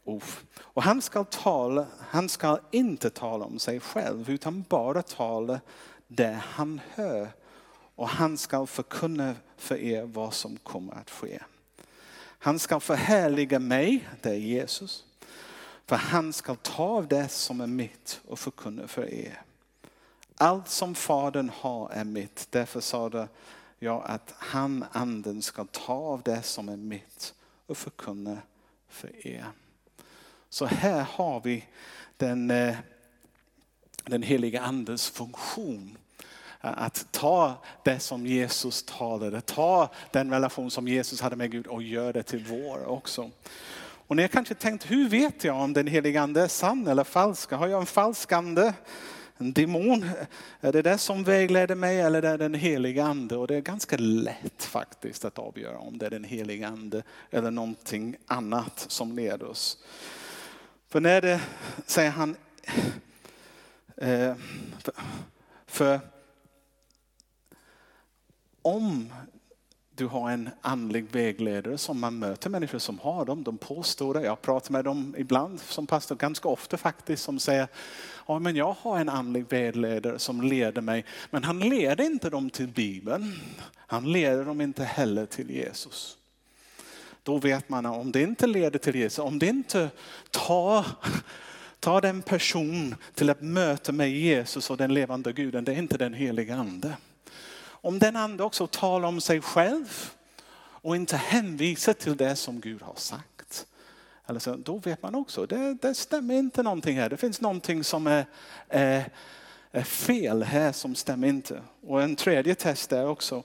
oh. 0.03 0.24
Och 0.57 0.83
han 0.83 1.01
ska, 1.01 1.24
tala, 1.24 1.86
han 2.00 2.29
ska 2.29 2.60
inte 2.72 3.10
tala 3.10 3.45
om 3.45 3.60
sig 3.60 3.79
själv 3.79 4.29
utan 4.29 4.65
bara 4.69 5.01
tala 5.01 5.60
det 6.07 6.41
han 6.43 6.81
hör. 6.93 7.29
Och 7.95 8.10
han 8.10 8.38
ska 8.38 8.65
förkunna 8.65 9.36
för 9.57 9.75
er 9.75 10.03
vad 10.03 10.33
som 10.33 10.57
kommer 10.57 10.93
att 10.93 11.10
ske. 11.10 11.39
Han 12.39 12.60
ska 12.60 12.79
förhärliga 12.79 13.60
mig, 13.60 14.10
det 14.22 14.29
är 14.29 14.33
Jesus. 14.33 15.05
För 15.86 15.95
han 15.95 16.33
ska 16.33 16.55
ta 16.55 16.83
av 16.83 17.07
det 17.07 17.27
som 17.27 17.62
är 17.62 17.67
mitt 17.67 18.22
och 18.27 18.39
förkunna 18.39 18.88
för 18.88 19.13
er. 19.13 19.41
Allt 20.38 20.69
som 20.69 20.95
Fadern 20.95 21.51
har 21.55 21.89
är 21.89 22.03
mitt. 22.03 22.48
Därför 22.50 22.79
sa 22.79 23.27
jag 23.79 24.03
att 24.05 24.33
han, 24.38 24.86
anden, 24.91 25.41
ska 25.41 25.65
ta 25.65 25.93
av 25.93 26.22
det 26.22 26.43
som 26.43 26.69
är 26.69 26.77
mitt 26.77 27.33
och 27.67 27.77
förkunna 27.77 28.38
för 28.88 29.27
er. 29.27 29.45
Så 30.53 30.65
här 30.65 31.05
har 31.12 31.41
vi 31.43 31.65
den, 32.17 32.51
eh, 32.51 32.75
den 34.05 34.24
heliga 34.24 34.62
andens 34.62 35.10
funktion. 35.10 35.98
Eh, 36.62 36.83
att 36.83 37.07
ta 37.12 37.53
det 37.83 38.00
som 38.00 38.27
Jesus 38.27 38.83
talade, 38.83 39.41
ta 39.41 39.89
den 40.12 40.31
relation 40.31 40.72
som 40.72 40.88
Jesus 40.88 41.22
hade 41.22 41.36
med 41.36 41.51
Gud 41.51 41.67
och 41.67 41.83
göra 41.83 42.12
det 42.12 42.24
till 42.24 42.45
vår 42.45 42.86
också. 42.86 43.31
Och 44.07 44.15
ni 44.15 44.22
har 44.22 44.27
kanske 44.27 44.55
tänkt, 44.55 44.91
hur 44.91 45.10
vet 45.10 45.43
jag 45.43 45.55
om 45.55 45.74
den 45.74 45.88
heliga 45.88 46.22
ande 46.22 46.41
är 46.41 46.48
sann 46.48 46.88
eller 46.88 47.03
falsk? 47.03 47.51
Har 47.51 47.67
jag 47.67 47.79
en 47.79 47.86
falsk 47.86 48.31
ande? 48.31 48.74
en 49.38 49.53
demon? 49.53 50.10
Är 50.62 50.72
det 50.72 50.81
det 50.81 50.98
som 50.98 51.24
vägleder 51.24 51.75
mig 51.75 52.01
eller 52.01 52.24
är 52.24 52.38
det 52.38 52.43
den 52.43 52.53
heliga 52.53 53.05
ande? 53.05 53.38
Och 53.38 53.48
det 53.48 53.55
är 53.55 53.62
ganska 53.62 53.98
lätt 53.98 54.63
faktiskt 54.63 55.25
att 55.25 55.39
avgöra 55.39 55.77
om 55.77 55.98
det 55.98 56.05
är 56.05 56.10
den 56.10 56.24
heliga 56.24 56.67
ande 56.67 57.03
eller 57.31 57.51
någonting 57.51 58.15
annat 58.27 58.86
som 58.88 59.15
leder 59.15 59.50
oss. 59.50 59.77
För 60.93 61.00
när 61.00 61.21
det, 61.21 61.41
säger 61.85 62.12
han, 62.12 62.35
eh, 63.97 64.35
för, 64.79 64.93
för 65.65 66.00
om 68.62 69.13
du 69.95 70.05
har 70.05 70.31
en 70.31 70.50
andlig 70.62 71.12
vägledare 71.12 71.77
som 71.77 72.00
man 72.00 72.19
möter 72.19 72.50
människor 72.50 72.79
som 72.79 73.00
har 73.00 73.25
dem. 73.25 73.43
De 73.43 73.57
påstår 73.57 74.13
det. 74.13 74.21
Jag 74.21 74.41
pratar 74.41 74.71
med 74.71 74.85
dem 74.85 75.15
ibland 75.17 75.59
som 75.59 75.88
pastor, 75.88 76.15
ganska 76.15 76.47
ofta 76.47 76.77
faktiskt, 76.77 77.23
som 77.23 77.39
säger 77.39 77.67
ja, 78.27 78.39
men 78.39 78.55
jag 78.55 78.75
har 78.79 79.00
en 79.00 79.09
andlig 79.09 79.45
vägledare 79.50 80.19
som 80.19 80.41
leder 80.41 80.81
mig. 80.81 81.05
Men 81.29 81.43
han 81.43 81.59
leder 81.59 82.03
inte 82.03 82.29
dem 82.29 82.50
till 82.50 82.67
Bibeln. 82.67 83.39
Han 83.75 84.12
leder 84.12 84.45
dem 84.45 84.62
inte 84.62 84.83
heller 84.83 85.25
till 85.25 85.50
Jesus. 85.50 86.17
Då 87.23 87.37
vet 87.37 87.69
man 87.69 87.85
att 87.85 87.97
om 87.97 88.11
det 88.11 88.21
inte 88.21 88.47
leder 88.47 88.79
till 88.79 88.95
Jesus, 88.95 89.19
om 89.19 89.39
det 89.39 89.47
inte 89.47 89.89
tar 90.31 90.85
tar 91.83 92.01
den 92.01 92.21
person 92.21 92.95
till 93.13 93.29
att 93.29 93.41
möta 93.41 93.91
med 93.91 94.11
Jesus 94.11 94.69
och 94.69 94.77
den 94.77 94.93
levande 94.93 95.33
guden, 95.33 95.63
det 95.63 95.71
är 95.71 95.77
inte 95.77 95.97
den 95.97 96.13
heliga 96.13 96.55
ande. 96.55 96.97
Om 97.65 97.99
den 97.99 98.15
ande 98.15 98.43
också 98.43 98.67
talar 98.67 99.07
om 99.07 99.21
sig 99.21 99.41
själv 99.41 100.11
och 100.55 100.95
inte 100.95 101.17
hänvisar 101.17 101.93
till 101.93 102.17
det 102.17 102.35
som 102.35 102.59
Gud 102.59 102.81
har 102.81 102.95
sagt. 102.95 103.65
Eller 104.27 104.39
så, 104.39 104.55
då 104.55 104.77
vet 104.77 105.01
man 105.01 105.15
också, 105.15 105.45
det, 105.45 105.77
det 105.81 105.93
stämmer 105.93 106.35
inte 106.35 106.63
någonting 106.63 106.97
här. 106.97 107.09
Det 107.09 107.17
finns 107.17 107.41
någonting 107.41 107.83
som 107.83 108.07
är, 108.07 108.25
är, 108.67 109.09
är 109.71 109.83
fel 109.83 110.43
här 110.43 110.71
som 110.71 110.95
stämmer 110.95 111.27
inte. 111.27 111.61
Och 111.81 112.01
en 112.01 112.15
tredje 112.15 112.55
test 112.55 112.91
är 112.91 113.07
också, 113.07 113.43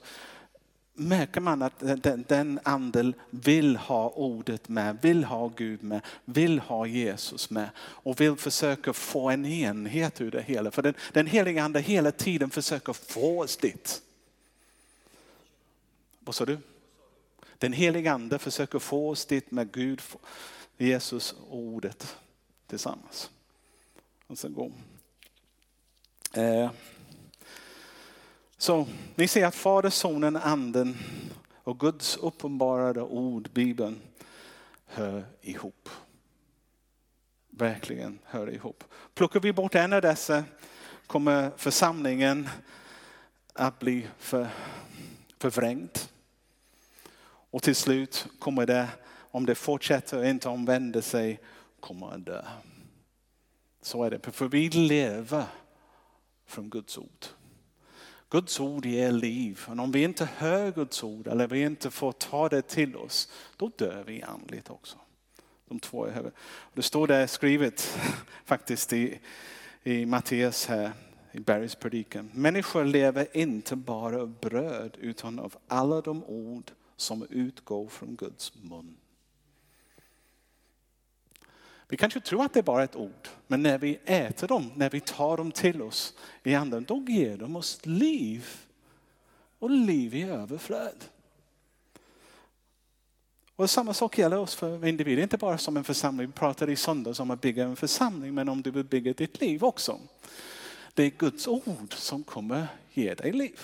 märker 0.99 1.41
man 1.41 1.61
att 1.61 1.79
den, 1.79 2.25
den 2.27 2.59
anden 2.63 3.13
vill 3.29 3.75
ha 3.75 4.09
ordet 4.09 4.69
med, 4.69 4.97
vill 5.01 5.23
ha 5.23 5.47
Gud 5.47 5.83
med, 5.83 6.01
vill 6.25 6.59
ha 6.59 6.85
Jesus 6.85 7.49
med 7.49 7.69
och 7.79 8.21
vill 8.21 8.35
försöka 8.35 8.93
få 8.93 9.29
en 9.29 9.45
enhet 9.45 10.21
ur 10.21 10.31
det 10.31 10.41
hela. 10.41 10.71
För 10.71 10.81
den, 10.81 10.93
den 11.13 11.27
heliga 11.27 11.63
ande 11.63 11.79
hela 11.81 12.11
tiden 12.11 12.49
försöker 12.49 12.93
få 12.93 13.41
oss 13.41 13.57
dit. 13.57 14.01
Vad 16.19 16.35
sa 16.35 16.45
du? 16.45 16.57
Den 17.57 17.73
heliga 17.73 18.13
ande 18.13 18.39
försöker 18.39 18.79
få 18.79 19.09
oss 19.09 19.25
dit 19.25 19.51
med 19.51 19.71
Gud, 19.71 20.01
Jesus 20.77 21.35
och 21.49 21.57
ordet 21.57 22.15
tillsammans. 22.67 23.29
Och 24.27 24.37
sen 24.37 24.53
går. 24.53 24.71
Eh. 26.33 26.71
Så 28.61 28.87
ni 29.15 29.27
ser 29.27 29.45
att 29.45 29.55
Fader, 29.55 29.89
Sonen, 29.89 30.35
Anden 30.35 30.97
och 31.63 31.79
Guds 31.79 32.17
uppenbarade 32.17 33.01
ord, 33.01 33.49
Bibeln, 33.53 34.01
hör 34.85 35.25
ihop. 35.41 35.89
Verkligen 37.49 38.19
hör 38.23 38.53
ihop. 38.53 38.83
Plockar 39.13 39.39
vi 39.39 39.53
bort 39.53 39.75
en 39.75 39.93
av 39.93 40.01
dessa 40.01 40.43
kommer 41.07 41.51
församlingen 41.57 42.49
att 43.53 43.79
bli 43.79 44.07
för, 44.17 44.47
förvrängd. 45.37 45.97
Och 47.51 47.63
till 47.63 47.75
slut 47.75 48.27
kommer 48.39 48.65
det, 48.65 48.87
om 49.31 49.45
det 49.45 49.55
fortsätter 49.55 50.17
och 50.17 50.25
inte 50.25 50.49
omvänder 50.49 51.01
sig, 51.01 51.39
kommer 51.79 52.13
att 52.13 52.25
dö. 52.25 52.45
Så 53.81 54.03
är 54.03 54.11
det, 54.11 54.31
för 54.31 54.47
vi 54.47 54.69
lever 54.69 55.45
från 56.45 56.69
Guds 56.69 56.97
ord. 56.97 57.25
Guds 58.29 58.59
ord 58.59 58.85
ger 58.85 59.11
liv. 59.11 59.61
Men 59.67 59.79
om 59.79 59.91
vi 59.91 60.03
inte 60.03 60.29
hör 60.37 60.71
Guds 60.71 61.03
ord 61.03 61.27
eller 61.27 61.47
vi 61.47 61.61
inte 61.61 61.91
får 61.91 62.11
ta 62.11 62.49
det 62.49 62.61
till 62.61 62.95
oss, 62.95 63.29
då 63.57 63.71
dör 63.75 64.03
vi 64.07 64.23
andligt 64.23 64.69
också. 64.69 64.97
De 65.67 65.79
två 65.79 66.05
är 66.05 66.31
Det 66.73 66.81
står 66.81 67.07
där 67.07 67.27
skrivet 67.27 67.81
faktiskt 68.45 68.93
i, 68.93 69.19
i 69.83 70.05
Matteus 70.05 70.65
här 70.65 70.91
i 71.31 71.39
Bergs 71.39 71.75
predikan. 71.75 72.29
Människor 72.33 72.85
lever 72.85 73.27
inte 73.37 73.75
bara 73.75 74.21
av 74.21 74.39
bröd 74.39 74.97
utan 74.99 75.39
av 75.39 75.55
alla 75.67 76.01
de 76.01 76.23
ord 76.23 76.71
som 76.95 77.27
utgår 77.29 77.87
från 77.87 78.15
Guds 78.15 78.53
mun. 78.61 78.97
Vi 81.91 81.97
kanske 81.97 82.19
tror 82.19 82.45
att 82.45 82.53
det 82.53 82.59
är 82.59 82.63
bara 82.63 82.83
ett 82.83 82.95
ord, 82.95 83.27
men 83.47 83.63
när 83.63 83.77
vi 83.77 83.99
äter 84.05 84.47
dem, 84.47 84.71
när 84.75 84.89
vi 84.89 84.99
tar 84.99 85.37
dem 85.37 85.51
till 85.51 85.81
oss 85.81 86.13
i 86.43 86.55
anden, 86.55 86.83
då 86.83 87.05
ger 87.07 87.37
de 87.37 87.55
oss 87.55 87.79
liv. 87.83 88.47
Och 89.59 89.69
liv 89.69 90.15
i 90.15 90.23
överflöd. 90.23 91.03
Och 93.55 93.69
samma 93.69 93.93
sak 93.93 94.17
gäller 94.17 94.37
oss 94.37 94.55
för 94.55 94.85
individer, 94.85 95.23
inte 95.23 95.37
bara 95.37 95.57
som 95.57 95.77
en 95.77 95.83
församling. 95.83 96.27
Vi 96.27 96.33
pratade 96.33 96.71
i 96.71 96.75
söndags 96.75 97.19
om 97.19 97.31
att 97.31 97.41
bygga 97.41 97.63
en 97.63 97.75
församling, 97.75 98.33
men 98.33 98.49
om 98.49 98.61
du 98.61 98.71
vill 98.71 98.83
bygga 98.83 99.13
ditt 99.13 99.41
liv 99.41 99.63
också. 99.63 99.99
Det 100.93 101.03
är 101.03 101.09
Guds 101.09 101.47
ord 101.47 101.93
som 101.93 102.23
kommer 102.23 102.67
ge 102.93 103.13
dig 103.13 103.31
liv. 103.31 103.59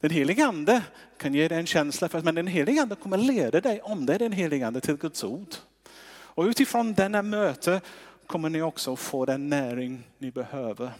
Den 0.00 0.10
helige 0.10 0.46
ande 0.46 0.82
kan 1.16 1.34
ge 1.34 1.48
dig 1.48 1.58
en 1.58 1.66
känsla, 1.66 2.08
för, 2.08 2.22
men 2.22 2.34
den 2.34 2.46
helige 2.46 2.82
ande 2.82 2.94
kommer 2.94 3.18
leda 3.18 3.60
dig, 3.60 3.80
om 3.80 4.06
det 4.06 4.14
är 4.14 4.18
den 4.18 4.32
helige 4.32 4.66
ande, 4.66 4.80
till 4.80 4.96
Guds 4.96 5.24
ord. 5.24 5.54
Och 6.36 6.44
utifrån 6.44 6.94
denna 6.94 7.22
möte 7.22 7.80
kommer 8.26 8.50
ni 8.50 8.62
också 8.62 8.96
få 8.96 9.24
den 9.24 9.48
näring 9.48 10.02
ni 10.18 10.30
behöver 10.30 10.92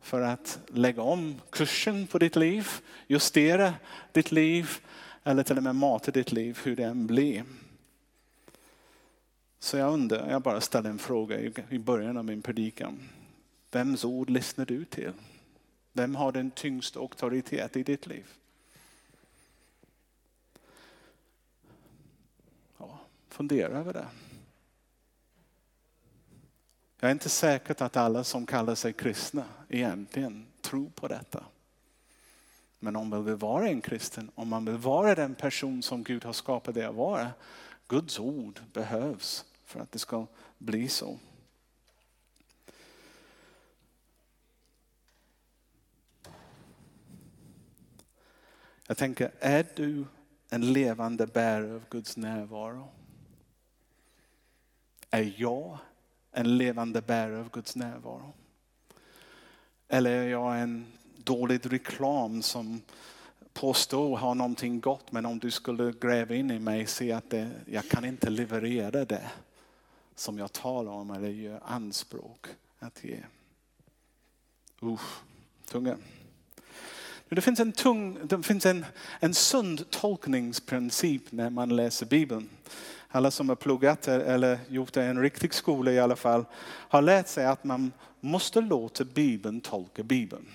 för 0.00 0.20
att 0.20 0.58
lägga 0.66 1.02
om 1.02 1.40
kursen 1.50 2.06
på 2.06 2.18
ditt 2.18 2.36
liv, 2.36 2.68
justera 3.06 3.74
ditt 4.12 4.32
liv 4.32 4.70
eller 5.24 5.42
till 5.42 5.56
och 5.56 5.62
med 5.62 5.74
mata 5.74 6.10
ditt 6.10 6.32
liv 6.32 6.58
hur 6.64 6.76
det 6.76 6.84
än 6.84 7.06
blir. 7.06 7.44
Så 9.58 9.76
jag 9.76 9.92
undrar, 9.92 10.30
jag 10.30 10.42
bara 10.42 10.60
ställer 10.60 10.90
en 10.90 10.98
fråga 10.98 11.40
i 11.70 11.78
början 11.78 12.16
av 12.16 12.24
min 12.24 12.42
predikan. 12.42 13.08
Vems 13.70 14.04
ord 14.04 14.30
lyssnar 14.30 14.66
du 14.66 14.84
till? 14.84 15.12
Vem 15.92 16.14
har 16.14 16.32
den 16.32 16.50
tyngsta 16.50 17.00
auktoritet 17.00 17.76
i 17.76 17.82
ditt 17.82 18.06
liv? 18.06 18.26
Ja, 22.78 22.98
fundera 23.28 23.78
över 23.78 23.92
det. 23.92 24.06
Jag 27.00 27.08
är 27.08 27.12
inte 27.12 27.28
säker 27.28 27.82
att 27.82 27.96
alla 27.96 28.24
som 28.24 28.46
kallar 28.46 28.74
sig 28.74 28.92
kristna 28.92 29.44
egentligen 29.68 30.46
tror 30.60 30.90
på 30.90 31.08
detta. 31.08 31.44
Men 32.78 32.96
om 32.96 33.08
man 33.08 33.24
vill 33.24 33.34
vara 33.34 33.68
en 33.68 33.80
kristen, 33.80 34.30
om 34.34 34.48
man 34.48 34.64
vill 34.64 34.76
vara 34.76 35.14
den 35.14 35.34
person 35.34 35.82
som 35.82 36.02
Gud 36.02 36.24
har 36.24 36.32
skapat 36.32 36.74
dig 36.74 36.84
att 36.84 36.94
vara, 36.94 37.30
Guds 37.88 38.18
ord 38.18 38.60
behövs 38.72 39.44
för 39.64 39.80
att 39.80 39.92
det 39.92 39.98
ska 39.98 40.26
bli 40.58 40.88
så. 40.88 41.18
Jag 48.86 48.96
tänker, 48.96 49.30
är 49.40 49.66
du 49.76 50.04
en 50.48 50.72
levande 50.72 51.26
bärare 51.26 51.74
av 51.74 51.84
Guds 51.90 52.16
närvaro? 52.16 52.88
Är 55.10 55.34
jag 55.36 55.78
en 56.36 56.58
levande 56.58 57.02
bärare 57.02 57.40
av 57.40 57.50
Guds 57.50 57.76
närvaro? 57.76 58.32
Eller 59.88 60.10
är 60.10 60.28
jag 60.28 60.60
en 60.60 60.86
dålig 61.16 61.72
reklam 61.72 62.42
som 62.42 62.80
påstår 63.52 64.16
ha 64.16 64.34
någonting 64.34 64.80
gott 64.80 65.12
men 65.12 65.26
om 65.26 65.38
du 65.38 65.50
skulle 65.50 65.92
gräva 66.00 66.34
in 66.34 66.50
i 66.50 66.58
mig 66.58 66.86
se 66.86 67.12
att 67.12 67.30
det, 67.30 67.50
jag 67.66 67.88
kan 67.88 68.04
inte 68.04 68.30
leverera 68.30 69.04
det 69.04 69.30
som 70.14 70.38
jag 70.38 70.52
talar 70.52 70.92
om 70.92 71.10
eller 71.10 71.28
gör 71.28 71.60
anspråk 71.64 72.46
att 72.78 73.04
ge. 73.04 73.18
Usch, 74.82 75.20
tunga. 75.64 75.96
Det 77.28 77.40
finns 77.40 77.60
en, 77.60 77.72
tung, 77.72 78.18
det 78.26 78.42
finns 78.42 78.66
en, 78.66 78.84
en 79.20 79.34
sund 79.34 79.90
tolkningsprincip 79.90 81.32
när 81.32 81.50
man 81.50 81.76
läser 81.76 82.06
Bibeln. 82.06 82.48
Alla 83.16 83.30
som 83.30 83.48
har 83.48 83.56
pluggat 83.56 84.08
eller 84.08 84.58
gjort 84.68 84.92
det 84.92 85.04
i 85.04 85.06
en 85.06 85.22
riktig 85.22 85.54
skola 85.54 85.92
i 85.92 86.00
alla 86.00 86.16
fall 86.16 86.44
har 86.88 87.02
lärt 87.02 87.28
sig 87.28 87.46
att 87.46 87.64
man 87.64 87.92
måste 88.20 88.60
låta 88.60 89.04
Bibeln 89.04 89.60
tolka 89.60 90.02
Bibeln. 90.02 90.46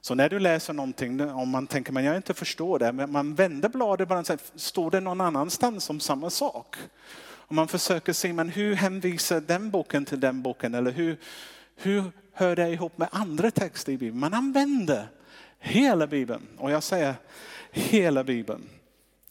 Så 0.00 0.14
när 0.14 0.28
du 0.28 0.38
läser 0.38 0.72
någonting, 0.72 1.30
om 1.30 1.48
man 1.48 1.66
tänker 1.66 1.92
men 1.92 2.04
jag 2.04 2.16
inte 2.16 2.34
förstår 2.34 2.78
det, 2.78 2.92
men 2.92 3.12
man 3.12 3.34
vänder 3.34 3.68
bladet 3.68 4.08
bara 4.08 4.18
och 4.18 4.26
säger, 4.26 4.40
står 4.54 4.90
det 4.90 5.00
någon 5.00 5.20
annanstans 5.20 5.90
om 5.90 6.00
samma 6.00 6.30
sak? 6.30 6.76
Och 7.18 7.54
man 7.54 7.68
försöker 7.68 8.12
se, 8.12 8.32
men 8.32 8.48
hur 8.48 8.74
hänvisar 8.74 9.40
den 9.40 9.70
boken 9.70 10.04
till 10.04 10.20
den 10.20 10.42
boken? 10.42 10.74
Eller 10.74 10.90
hur, 10.90 11.16
hur 11.76 12.04
hör 12.32 12.56
det 12.56 12.68
ihop 12.68 12.98
med 12.98 13.08
andra 13.12 13.50
texter 13.50 13.92
i 13.92 13.98
Bibeln? 13.98 14.20
Man 14.20 14.34
använder 14.34 15.08
Hela 15.58 16.06
Bibeln. 16.06 16.42
Och 16.58 16.70
jag 16.70 16.82
säger 16.82 17.14
hela 17.72 18.24
Bibeln. 18.24 18.68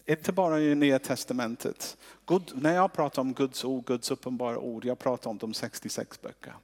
Inte 0.06 0.32
bara 0.32 0.60
i 0.60 0.74
Nya 0.74 0.98
Testamentet. 0.98 1.96
Gud, 2.26 2.52
när 2.54 2.74
jag 2.74 2.92
pratar 2.92 3.22
om 3.22 3.32
Guds 3.32 3.64
ord, 3.64 3.86
Guds 3.86 4.10
uppenbara 4.10 4.58
ord, 4.58 4.84
jag 4.84 4.98
pratar 4.98 5.30
om 5.30 5.38
de 5.38 5.54
66 5.54 6.22
böcker. 6.22 6.54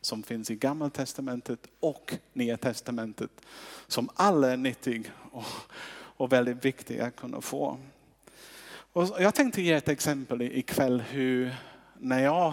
som 0.00 0.22
finns 0.22 0.50
i 0.50 0.56
Gamla 0.56 0.90
Testamentet 0.90 1.66
och 1.80 2.14
Nya 2.32 2.56
Testamentet 2.56 3.30
som 3.86 4.08
alla 4.14 4.52
är 4.52 4.56
nyttiga 4.56 5.10
och, 5.32 5.44
och 5.92 6.32
väldigt 6.32 6.64
viktiga 6.64 7.06
att 7.06 7.16
kunna 7.16 7.40
få. 7.40 7.78
Och 8.92 9.08
jag 9.18 9.34
tänkte 9.34 9.62
ge 9.62 9.72
ett 9.72 9.88
exempel 9.88 10.42
ikväll 10.42 11.00
hur, 11.00 11.54
när 11.98 12.22
jag 12.22 12.52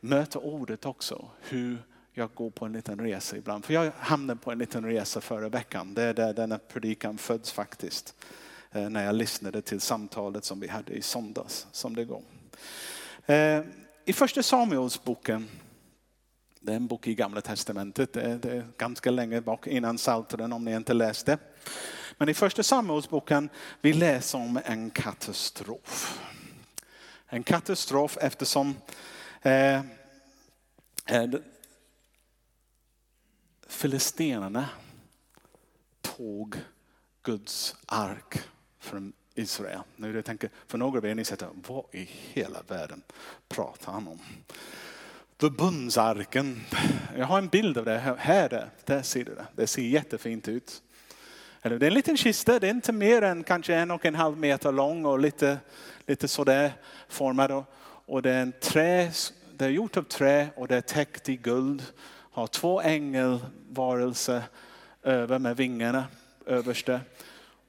möter 0.00 0.44
ordet 0.44 0.86
också, 0.86 1.28
hur 1.40 1.78
jag 2.12 2.34
går 2.34 2.50
på 2.50 2.64
en 2.64 2.72
liten 2.72 3.00
resa 3.00 3.36
ibland. 3.36 3.64
För 3.64 3.74
jag 3.74 3.92
hamnade 3.98 4.40
på 4.40 4.52
en 4.52 4.58
liten 4.58 4.84
resa 4.84 5.20
förra 5.20 5.48
veckan. 5.48 5.94
Det 5.94 6.02
är 6.02 6.14
där 6.14 6.34
denna 6.34 6.58
predikan 6.58 7.18
föds 7.18 7.52
faktiskt. 7.52 8.14
Eh, 8.74 8.90
när 8.90 9.04
jag 9.04 9.14
lyssnade 9.14 9.62
till 9.62 9.80
samtalet 9.80 10.44
som 10.44 10.60
vi 10.60 10.68
hade 10.68 10.92
i 10.92 11.02
söndags 11.02 11.66
som 11.72 11.96
det 11.96 12.04
går. 12.04 12.22
Eh, 13.26 13.62
I 14.04 14.12
första 14.12 14.42
Samuelsboken, 14.42 15.48
det 16.60 16.72
är 16.72 16.76
en 16.76 16.86
bok 16.86 17.06
i 17.06 17.14
gamla 17.14 17.40
testamentet, 17.40 18.12
det 18.12 18.44
är 18.44 18.66
ganska 18.78 19.10
länge 19.10 19.40
bak 19.40 19.66
innan 19.66 19.96
Psalteren 19.96 20.52
om 20.52 20.64
ni 20.64 20.74
inte 20.74 20.94
läste. 20.94 21.38
Men 22.18 22.28
i 22.28 22.34
första 22.34 22.62
Samuelsboken 22.62 23.48
vi 23.80 23.92
läser 23.92 24.38
om 24.38 24.60
en 24.64 24.90
katastrof. 24.90 26.20
En 27.26 27.42
katastrof 27.42 28.18
eftersom 28.20 28.74
eh, 29.42 29.80
eh 31.06 31.30
Filisterna 33.66 34.68
tog 36.00 36.56
Guds 37.22 37.76
ark 37.86 38.51
från 38.82 39.12
Israel. 39.34 39.80
Nu 39.96 40.14
jag 40.14 40.24
tänker, 40.24 40.50
för 40.66 40.78
några 40.78 40.98
av 40.98 41.06
er 41.06 41.14
ni 41.14 41.24
säger, 41.24 41.48
vad 41.68 41.84
i 41.92 42.08
hela 42.32 42.62
världen 42.68 43.02
pratar 43.48 43.92
han 43.92 44.08
om? 44.08 44.18
Förbundsarken. 45.38 46.60
Jag 47.16 47.26
har 47.26 47.38
en 47.38 47.48
bild 47.48 47.78
av 47.78 47.84
det 47.84 47.98
här. 47.98 48.16
här 48.16 48.70
där 48.84 49.02
ser 49.02 49.24
du 49.24 49.34
det. 49.34 49.46
Det 49.56 49.66
ser 49.66 49.82
jättefint 49.82 50.48
ut. 50.48 50.82
Det 51.62 51.68
är 51.68 51.82
en 51.82 51.94
liten 51.94 52.16
kista, 52.16 52.58
det 52.58 52.66
är 52.66 52.70
inte 52.70 52.92
mer 52.92 53.22
än 53.22 53.44
kanske 53.44 53.74
en 53.74 53.90
och 53.90 54.04
en 54.04 54.14
halv 54.14 54.38
meter 54.38 54.72
lång 54.72 55.04
och 55.04 55.18
lite, 55.18 55.58
lite 56.06 56.28
sådär 56.28 56.72
formad. 57.08 57.64
Och 58.06 58.22
det 58.22 58.30
är 58.30 58.42
en 58.42 58.52
trä, 58.60 59.12
det 59.56 59.64
är 59.64 59.68
gjort 59.68 59.96
av 59.96 60.02
trä 60.02 60.48
och 60.56 60.68
det 60.68 60.76
är 60.76 60.80
täckt 60.80 61.28
i 61.28 61.36
guld 61.36 61.82
har 62.32 62.46
två 62.46 62.80
ängelvarelser 62.80 64.42
över 65.02 65.38
med 65.38 65.56
vingarna 65.56 66.04
överste. 66.46 67.00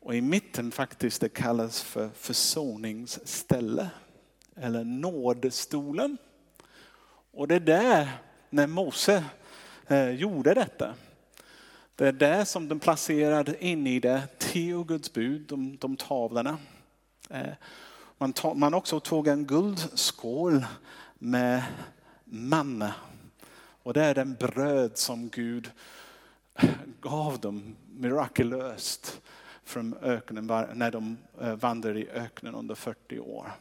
Och 0.03 0.15
i 0.15 0.22
mitten 0.22 0.72
faktiskt 0.72 1.22
det 1.22 1.29
kallas 1.29 1.81
för 1.81 2.10
försoningsställe. 2.10 3.89
Eller 4.55 4.83
nådstolen. 4.83 6.17
Och 7.31 7.48
det 7.48 7.55
är 7.55 7.60
där 7.60 8.10
när 8.50 8.67
Mose 8.67 9.24
eh, 9.88 10.10
gjorde 10.10 10.53
detta. 10.53 10.93
Det 11.95 12.07
är 12.07 12.12
där 12.12 12.45
som 12.45 12.67
de 12.67 12.79
placerade 12.79 13.65
in 13.65 13.88
i 13.88 14.00
det 14.00 14.22
tio 14.38 14.83
Guds 14.83 15.13
bud, 15.13 15.41
de, 15.41 15.77
de 15.77 15.95
tavlorna. 15.95 16.57
Eh, 17.29 17.53
man, 18.17 18.33
tog, 18.33 18.57
man 18.57 18.74
också 18.74 19.00
tog 19.00 19.27
en 19.27 19.45
guldskål 19.45 20.65
med 21.13 21.63
manna 22.24 22.93
och 23.83 23.93
det 23.93 24.03
är 24.03 24.15
den 24.15 24.33
bröd 24.33 24.98
som 24.98 25.29
Gud 25.29 25.72
gav 27.01 27.39
dem 27.39 27.75
mirakulöst 27.91 29.22
från 29.65 29.96
öknen 30.01 30.48
när 30.74 30.91
de 30.91 31.17
eh, 31.41 31.55
vandrade 31.55 32.00
i 32.00 32.10
öknen 32.10 32.55
under 32.55 32.75
40 32.75 33.20
år. 33.20 33.51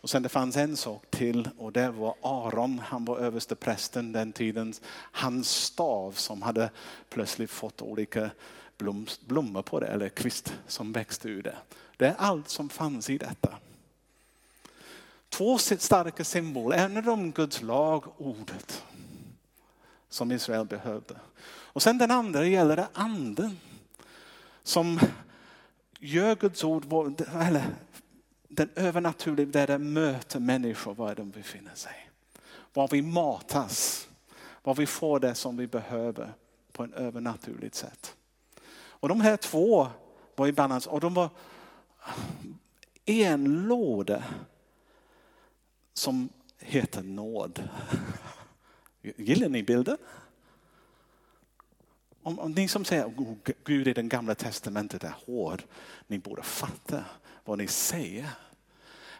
Och 0.00 0.10
sen 0.10 0.22
det 0.22 0.28
fanns 0.28 0.56
en 0.56 0.76
sak 0.76 1.04
till 1.10 1.48
och 1.58 1.72
det 1.72 1.90
var 1.90 2.14
Aron, 2.22 2.78
han 2.78 3.04
var 3.04 3.18
överste 3.18 3.54
prästen 3.54 4.12
den 4.12 4.32
tiden. 4.32 4.74
Hans 5.12 5.50
stav 5.50 6.12
som 6.12 6.42
hade 6.42 6.70
plötsligt 7.08 7.50
fått 7.50 7.82
olika 7.82 8.30
blom, 8.78 9.06
blommor 9.26 9.62
på 9.62 9.80
det 9.80 9.86
eller 9.86 10.08
kvist 10.08 10.54
som 10.66 10.92
växte 10.92 11.28
ur 11.28 11.42
det. 11.42 11.56
Det 11.96 12.06
är 12.06 12.14
allt 12.18 12.48
som 12.48 12.68
fanns 12.68 13.10
i 13.10 13.18
detta. 13.18 13.58
Två 15.28 15.58
starka 15.58 16.24
symboler, 16.24 16.78
en 16.78 16.96
av 16.96 17.02
dem 17.02 17.32
Guds 17.32 17.62
lag, 17.62 18.04
ordet 18.16 18.84
som 20.08 20.32
Israel 20.32 20.66
behövde. 20.66 21.16
Och 21.46 21.82
sen 21.82 21.98
den 21.98 22.10
andra 22.10 22.46
gäller 22.46 22.76
det 22.76 22.88
anden 22.92 23.58
som 24.62 25.00
gör 25.98 26.36
Guds 26.36 26.64
ord, 26.64 27.20
eller 27.32 27.64
den 28.48 28.70
övernaturliga 28.74 29.46
där 29.46 29.66
det 29.66 29.78
möter 29.78 30.40
människor 30.40 30.94
var 30.94 31.14
de 31.14 31.30
befinner 31.30 31.74
sig. 31.74 32.10
Var 32.72 32.88
vi 32.88 33.02
matas, 33.02 34.08
var 34.62 34.74
vi 34.74 34.86
får 34.86 35.20
det 35.20 35.34
som 35.34 35.56
vi 35.56 35.66
behöver 35.66 36.32
på 36.72 36.84
ett 36.84 36.92
övernaturligt 36.92 37.74
sätt. 37.74 38.16
Och 38.70 39.08
de 39.08 39.20
här 39.20 39.36
två 39.36 39.88
var 40.36 40.46
i 40.46 40.52
balans 40.52 40.86
och 40.86 41.00
de 41.00 41.14
var 41.14 41.30
en 43.04 43.66
låda 43.66 44.24
som 45.94 46.28
heter 46.58 47.02
nåd. 47.02 47.68
Gillar 49.02 49.48
ni 49.48 49.62
bilden? 49.62 49.96
Om, 52.28 52.38
om, 52.38 52.52
ni 52.52 52.68
som 52.68 52.84
säger 52.84 53.04
att 53.04 53.54
Gud 53.64 53.88
i 53.88 53.92
den 53.92 54.08
gamla 54.08 54.34
testamentet 54.34 55.04
är 55.04 55.14
hård, 55.26 55.62
ni 56.06 56.18
borde 56.18 56.42
fatta 56.42 57.04
vad 57.44 57.58
ni 57.58 57.66
säger. 57.66 58.30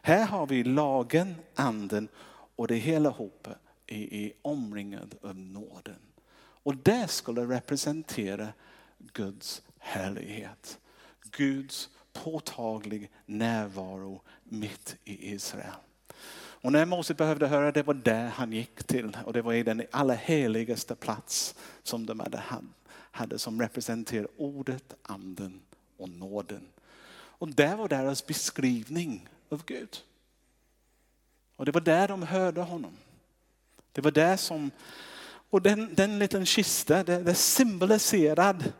Här 0.02 0.26
har 0.26 0.46
vi 0.46 0.64
lagen, 0.64 1.34
anden 1.54 2.08
och 2.56 2.68
det 2.68 2.76
hela 2.76 3.08
ihop 3.08 3.48
är, 3.86 4.14
är 4.14 4.32
omringad 4.42 5.14
av 5.22 5.36
nåden. 5.36 5.98
Och 6.38 6.76
det 6.76 7.08
skulle 7.10 7.40
representera 7.40 8.48
Guds 8.98 9.62
härlighet. 9.78 10.78
Guds 11.30 11.88
påtaglig 12.12 13.10
närvaro 13.26 14.22
mitt 14.44 14.96
i 15.04 15.32
Israel. 15.34 15.74
Och 16.60 16.72
när 16.72 16.86
Mose 16.86 17.14
behövde 17.14 17.46
höra 17.46 17.72
det 17.72 17.82
var 17.82 17.94
där 17.94 18.28
han 18.28 18.52
gick 18.52 18.84
till 18.84 19.16
och 19.24 19.32
det 19.32 19.42
var 19.42 19.52
i 19.52 19.62
den 19.62 19.82
allra 19.90 20.14
heligaste 20.14 20.94
plats 20.94 21.54
som 21.82 22.06
de 22.06 22.20
hade, 22.20 22.38
hade 23.18 23.38
som 23.38 23.60
representerar 23.60 24.28
ordet, 24.36 24.94
anden 25.02 25.60
och 25.96 26.08
nåden. 26.08 26.68
Och 27.10 27.48
det 27.48 27.74
var 27.74 27.88
deras 27.88 28.26
beskrivning 28.26 29.28
av 29.48 29.64
Gud. 29.64 29.96
Och 31.56 31.66
det 31.66 31.72
var 31.72 31.80
där 31.80 32.08
de 32.08 32.22
hörde 32.22 32.60
honom. 32.60 32.96
Det 33.92 34.00
var 34.00 34.10
där 34.10 34.36
som, 34.36 34.70
och 35.50 35.62
den, 35.62 35.94
den 35.94 36.18
liten 36.18 36.46
kista, 36.46 37.04
det, 37.04 37.22
det 37.22 37.34
symboliserade 37.34 38.72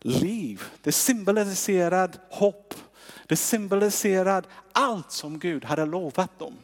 liv. 0.00 0.62
Det 0.82 0.92
symboliserade 0.92 2.18
hopp. 2.30 2.74
Det 3.26 3.36
symboliserade 3.36 4.48
allt 4.72 5.12
som 5.12 5.38
Gud 5.38 5.64
hade 5.64 5.86
lovat 5.86 6.38
dem. 6.38 6.54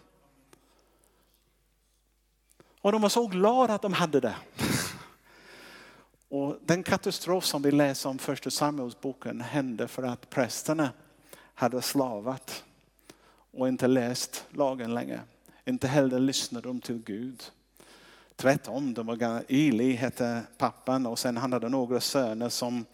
Och 2.80 2.92
de 2.92 3.02
var 3.02 3.08
så 3.08 3.26
glada 3.26 3.74
att 3.74 3.82
de 3.82 3.92
hade 3.92 4.20
det. 4.20 4.36
Och 6.34 6.58
den 6.64 6.82
katastrof 6.82 7.44
som 7.44 7.62
vi 7.62 7.70
läser 7.70 8.08
om 8.08 8.18
första 8.18 8.50
Samuelsboken 8.50 9.40
hände 9.40 9.88
för 9.88 10.02
att 10.02 10.30
prästerna 10.30 10.90
hade 11.54 11.82
slavat 11.82 12.64
och 13.50 13.68
inte 13.68 13.86
läst 13.86 14.44
lagen 14.50 14.94
längre. 14.94 15.20
Inte 15.64 15.88
heller 15.88 16.18
lyssnade 16.18 16.68
de 16.68 16.80
till 16.80 17.02
Gud. 17.02 17.42
Tvärtom, 18.36 18.94
de 18.94 19.06
var 19.06 19.42
Eli 19.48 19.92
hette 19.92 20.42
pappan 20.58 21.06
och 21.06 21.18
sen 21.18 21.36
hade 21.36 21.68
några 21.68 22.00
söner 22.00 22.48
som 22.48 22.84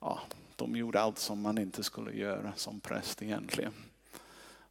ja, 0.00 0.18
de 0.56 0.76
gjorde 0.76 1.00
allt 1.00 1.18
som 1.18 1.40
man 1.40 1.58
inte 1.58 1.82
skulle 1.82 2.12
göra 2.12 2.52
som 2.56 2.80
präst 2.80 3.22
egentligen. 3.22 3.72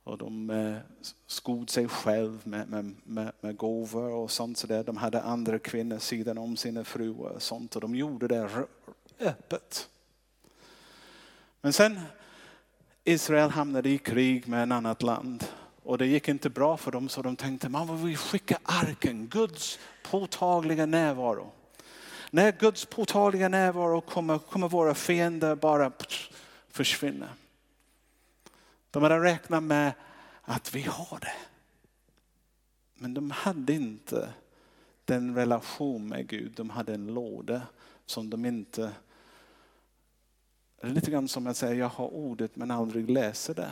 Och 0.10 0.18
de 0.18 0.50
eh, 0.50 0.78
skod 1.28 1.70
sig 1.70 1.88
själv 1.88 2.42
med, 2.44 2.70
med, 2.70 2.96
med, 3.04 3.32
med 3.42 3.58
gåvor 3.58 4.10
och 4.10 4.32
sånt. 4.32 4.58
Så 4.58 4.68
där. 4.68 4.84
De 4.84 4.98
hade 4.98 5.22
andra 5.22 5.60
kvinnor 5.60 6.00
sidan 6.00 6.38
om 6.38 6.58
sina 6.58 6.84
fruar 6.84 7.30
och 7.30 7.42
sånt. 7.42 7.76
Och 7.76 7.82
de 7.82 7.96
gjorde 7.96 8.28
det 8.28 8.50
öppet. 9.20 9.90
Men 11.62 11.74
sen 11.74 12.00
Israel 13.04 13.50
hamnade 13.50 13.90
i 13.90 13.98
krig 13.98 14.48
med 14.48 14.64
en 14.64 14.72
annat 14.72 15.04
land. 15.04 15.46
Och 15.84 15.98
det 15.98 16.06
gick 16.06 16.28
inte 16.28 16.50
bra 16.50 16.78
för 16.78 16.92
dem 16.92 17.10
så 17.10 17.22
de 17.22 17.36
tänkte, 17.36 17.70
man 17.70 18.06
vill 18.06 18.18
skicka 18.18 18.60
arken, 18.64 19.28
Guds 19.28 19.80
påtagliga 20.04 20.86
närvaro. 20.86 21.52
När 22.32 22.52
Guds 22.52 22.86
påtagliga 22.86 23.50
närvaro 23.50 24.02
kommer, 24.02 24.38
kommer 24.38 24.70
våra 24.70 24.96
fiender 24.96 25.56
bara 25.56 25.92
försvinna. 26.70 27.30
De 28.92 29.04
hade 29.04 29.24
räknat 29.24 29.64
med 29.64 29.94
att 30.42 30.76
vi 30.76 30.82
har 30.82 31.20
det. 31.20 31.36
Men 32.94 33.14
de 33.14 33.32
hade 33.32 33.74
inte 33.74 34.34
den 35.06 35.36
relation 35.36 36.08
med 36.08 36.28
Gud. 36.28 36.52
De 36.52 36.70
hade 36.70 36.94
en 36.94 37.08
låda 37.08 37.62
som 38.06 38.30
de 38.30 38.46
inte... 38.46 38.92
Det 40.82 40.88
är 40.88 40.92
lite 40.92 41.12
grann 41.12 41.28
som 41.28 41.48
att 41.48 41.58
säga, 41.58 41.74
jag 41.74 41.90
har 41.90 42.08
ordet 42.08 42.56
men 42.56 42.72
aldrig 42.72 43.10
läser 43.10 43.54
det. 43.54 43.72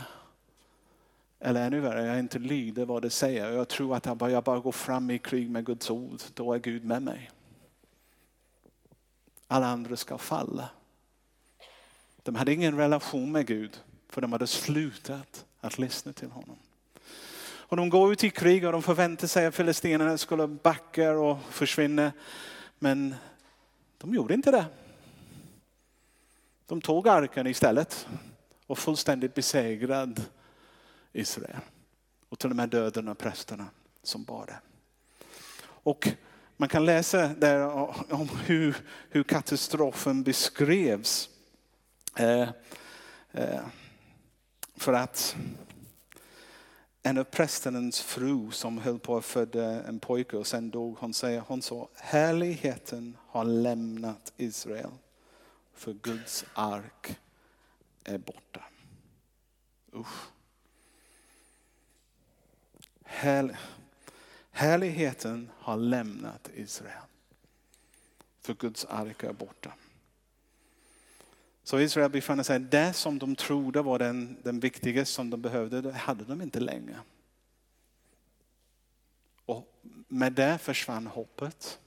Eller 1.40 1.68
ännu 1.68 1.80
värre, 1.80 2.06
jag 2.06 2.20
inte 2.20 2.40
lyder 2.40 2.86
vad 2.86 3.02
det 3.02 3.10
säger. 3.10 3.52
Jag 3.52 3.68
tror 3.68 3.96
att 3.96 4.06
jag 4.06 4.18
bara, 4.18 4.32
jag 4.32 4.44
bara 4.44 4.60
går 4.60 4.72
fram 4.72 5.12
i 5.12 5.20
krig 5.20 5.50
med 5.50 5.66
Guds 5.66 5.90
ord, 5.90 6.22
då 6.34 6.54
är 6.54 6.60
Gud 6.60 6.86
med 6.86 7.02
mig. 7.02 7.32
Alla 9.48 9.68
andra 9.68 9.96
ska 9.96 10.18
falla. 10.18 10.70
De 12.24 12.36
hade 12.36 12.54
ingen 12.54 12.78
relation 12.78 13.32
med 13.32 13.48
Gud 13.48 13.82
för 14.10 14.22
de 14.22 14.32
hade 14.32 14.48
slutat 14.48 15.46
att 15.60 15.78
lyssna 15.78 16.14
till 16.14 16.30
honom. 16.30 16.58
Och 17.70 17.78
de 17.78 17.90
går 17.90 18.14
ut 18.14 18.24
i 18.24 18.30
krig 18.30 18.66
och 18.66 18.72
de 18.72 18.84
förväntar 18.84 19.28
sig 19.28 19.46
att 19.46 19.56
filistinerna 19.56 20.18
skulle 20.18 20.48
backa 20.48 21.12
och 21.12 21.40
försvinna. 21.50 22.12
Men 22.80 23.16
de 23.98 24.14
gjorde 24.14 24.34
inte 24.34 24.52
det. 24.52 24.66
De 26.66 26.82
tog 26.82 27.08
arken 27.08 27.48
istället 27.48 28.08
och 28.68 28.78
fullständigt 28.78 29.34
besegrad 29.34 30.24
Israel. 31.14 31.58
Och 32.30 32.40
till 32.40 32.50
och 32.50 32.56
med 32.56 32.70
döden 32.70 33.08
och 33.08 33.18
prästerna 33.18 33.66
som 34.04 34.24
bar 34.24 34.46
det. 34.46 34.60
Och 35.64 36.10
man 36.58 36.70
kan 36.70 36.86
läsa 36.86 37.28
där 37.28 37.66
om 38.14 38.30
hur, 38.46 38.78
hur 39.10 39.24
katastrofen 39.24 40.24
beskrevs. 40.24 41.30
Eh, 42.16 42.50
eh, 43.32 43.62
för 44.78 44.94
att 44.94 45.36
en 47.04 47.18
av 47.18 47.24
prästens 47.24 48.02
fru 48.02 48.52
som 48.52 48.78
höll 48.78 49.00
på 49.00 49.18
att 49.18 49.26
föda 49.26 49.84
en 49.84 50.00
pojke 50.00 50.38
och 50.38 50.48
sen 50.48 50.70
dog, 50.70 50.98
hon 50.98 51.14
säger, 51.14 51.40
hon 51.40 51.62
sa, 51.62 51.90
härligheten 51.96 53.18
har 53.28 53.46
lämnat 53.46 54.34
Israel 54.38 54.92
för 55.74 55.94
Guds 55.94 56.46
ark 56.54 57.20
är 58.04 58.18
borta. 58.18 58.64
Usch. 59.94 60.24
Här, 63.04 63.60
härligheten 64.52 65.52
har 65.60 65.78
lämnat 65.78 66.50
Israel. 66.54 67.04
För 68.40 68.54
Guds 68.54 68.86
ark 68.86 69.24
är 69.24 69.34
borta. 69.34 69.74
Så 71.68 71.80
Israel 71.80 72.10
befann 72.10 72.44
sig, 72.44 72.60
det 72.60 72.94
som 72.94 73.20
de 73.20 73.36
trodde 73.36 73.82
var 73.82 74.00
den, 74.00 74.38
den 74.44 74.60
viktigaste 74.60 75.14
som 75.14 75.30
de 75.30 75.42
behövde, 75.42 75.82
det 75.82 75.92
hade 75.92 76.24
de 76.24 76.42
inte 76.42 76.60
längre. 76.60 76.96
Och 79.46 79.74
med 80.08 80.34
det 80.34 80.58
försvann 80.58 81.08
hoppet. 81.08 81.80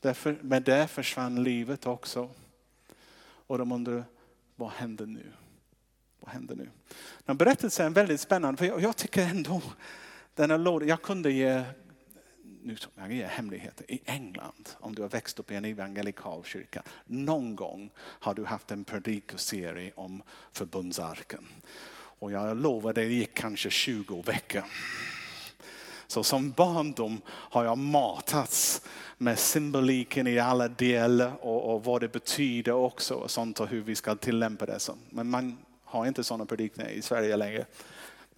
Därför, 0.00 0.38
med 0.42 0.62
det 0.62 0.88
försvann 0.88 1.42
livet 1.42 1.86
också. 1.86 2.30
Och 3.46 3.58
de 3.58 3.72
undrar, 3.72 4.04
vad 4.54 4.70
händer 4.70 5.06
nu? 5.06 5.32
Vad 6.20 6.30
händer 6.32 6.56
nu? 6.56 6.70
Den 7.24 7.36
berättelsen 7.36 7.86
är 7.86 7.90
väldigt 7.90 8.20
spännande, 8.20 8.58
för 8.58 8.66
jag, 8.66 8.80
jag 8.80 8.96
tycker 8.96 9.22
ändå 9.22 9.62
den 10.34 10.50
här 10.50 10.58
lådan, 10.58 10.88
jag 10.88 11.02
kunde 11.02 11.32
ge, 11.32 11.64
nu 12.66 12.76
jag 12.94 13.12
ger 13.12 13.26
hemligheter, 13.26 13.90
i 13.90 14.00
England, 14.04 14.68
om 14.80 14.94
du 14.94 15.02
har 15.02 15.08
växt 15.08 15.38
upp 15.38 15.50
i 15.50 15.54
en 15.54 15.64
evangelikal 15.64 16.44
kyrka, 16.44 16.82
någon 17.06 17.56
gång 17.56 17.90
har 17.98 18.34
du 18.34 18.44
haft 18.44 18.70
en 18.70 18.84
predikoserie 18.84 19.92
om 19.94 20.22
förbundsarken. 20.52 21.46
Och 22.18 22.32
jag 22.32 22.56
lovar 22.56 22.92
dig, 22.92 23.08
det 23.08 23.14
gick 23.14 23.34
kanske 23.34 23.70
20 23.70 24.22
veckor. 24.22 24.64
Så 26.06 26.24
som 26.24 26.50
barndom 26.50 27.20
har 27.28 27.64
jag 27.64 27.78
matats 27.78 28.82
med 29.18 29.38
symboliken 29.38 30.26
i 30.26 30.38
alla 30.38 30.68
delar 30.68 31.32
och, 31.40 31.74
och, 31.74 31.84
vad 31.84 32.00
det 32.00 32.08
betyder 32.08 32.72
också 32.72 33.14
och 33.14 33.30
sånt 33.30 33.60
och 33.60 33.68
hur 33.68 33.80
vi 33.80 33.94
ska 33.94 34.14
tillämpa 34.14 34.66
det. 34.66 34.78
Men 35.10 35.30
man 35.30 35.58
har 35.84 36.06
inte 36.06 36.24
sådana 36.24 36.46
predikningar 36.46 36.90
i 36.90 37.02
Sverige 37.02 37.36
längre. 37.36 37.66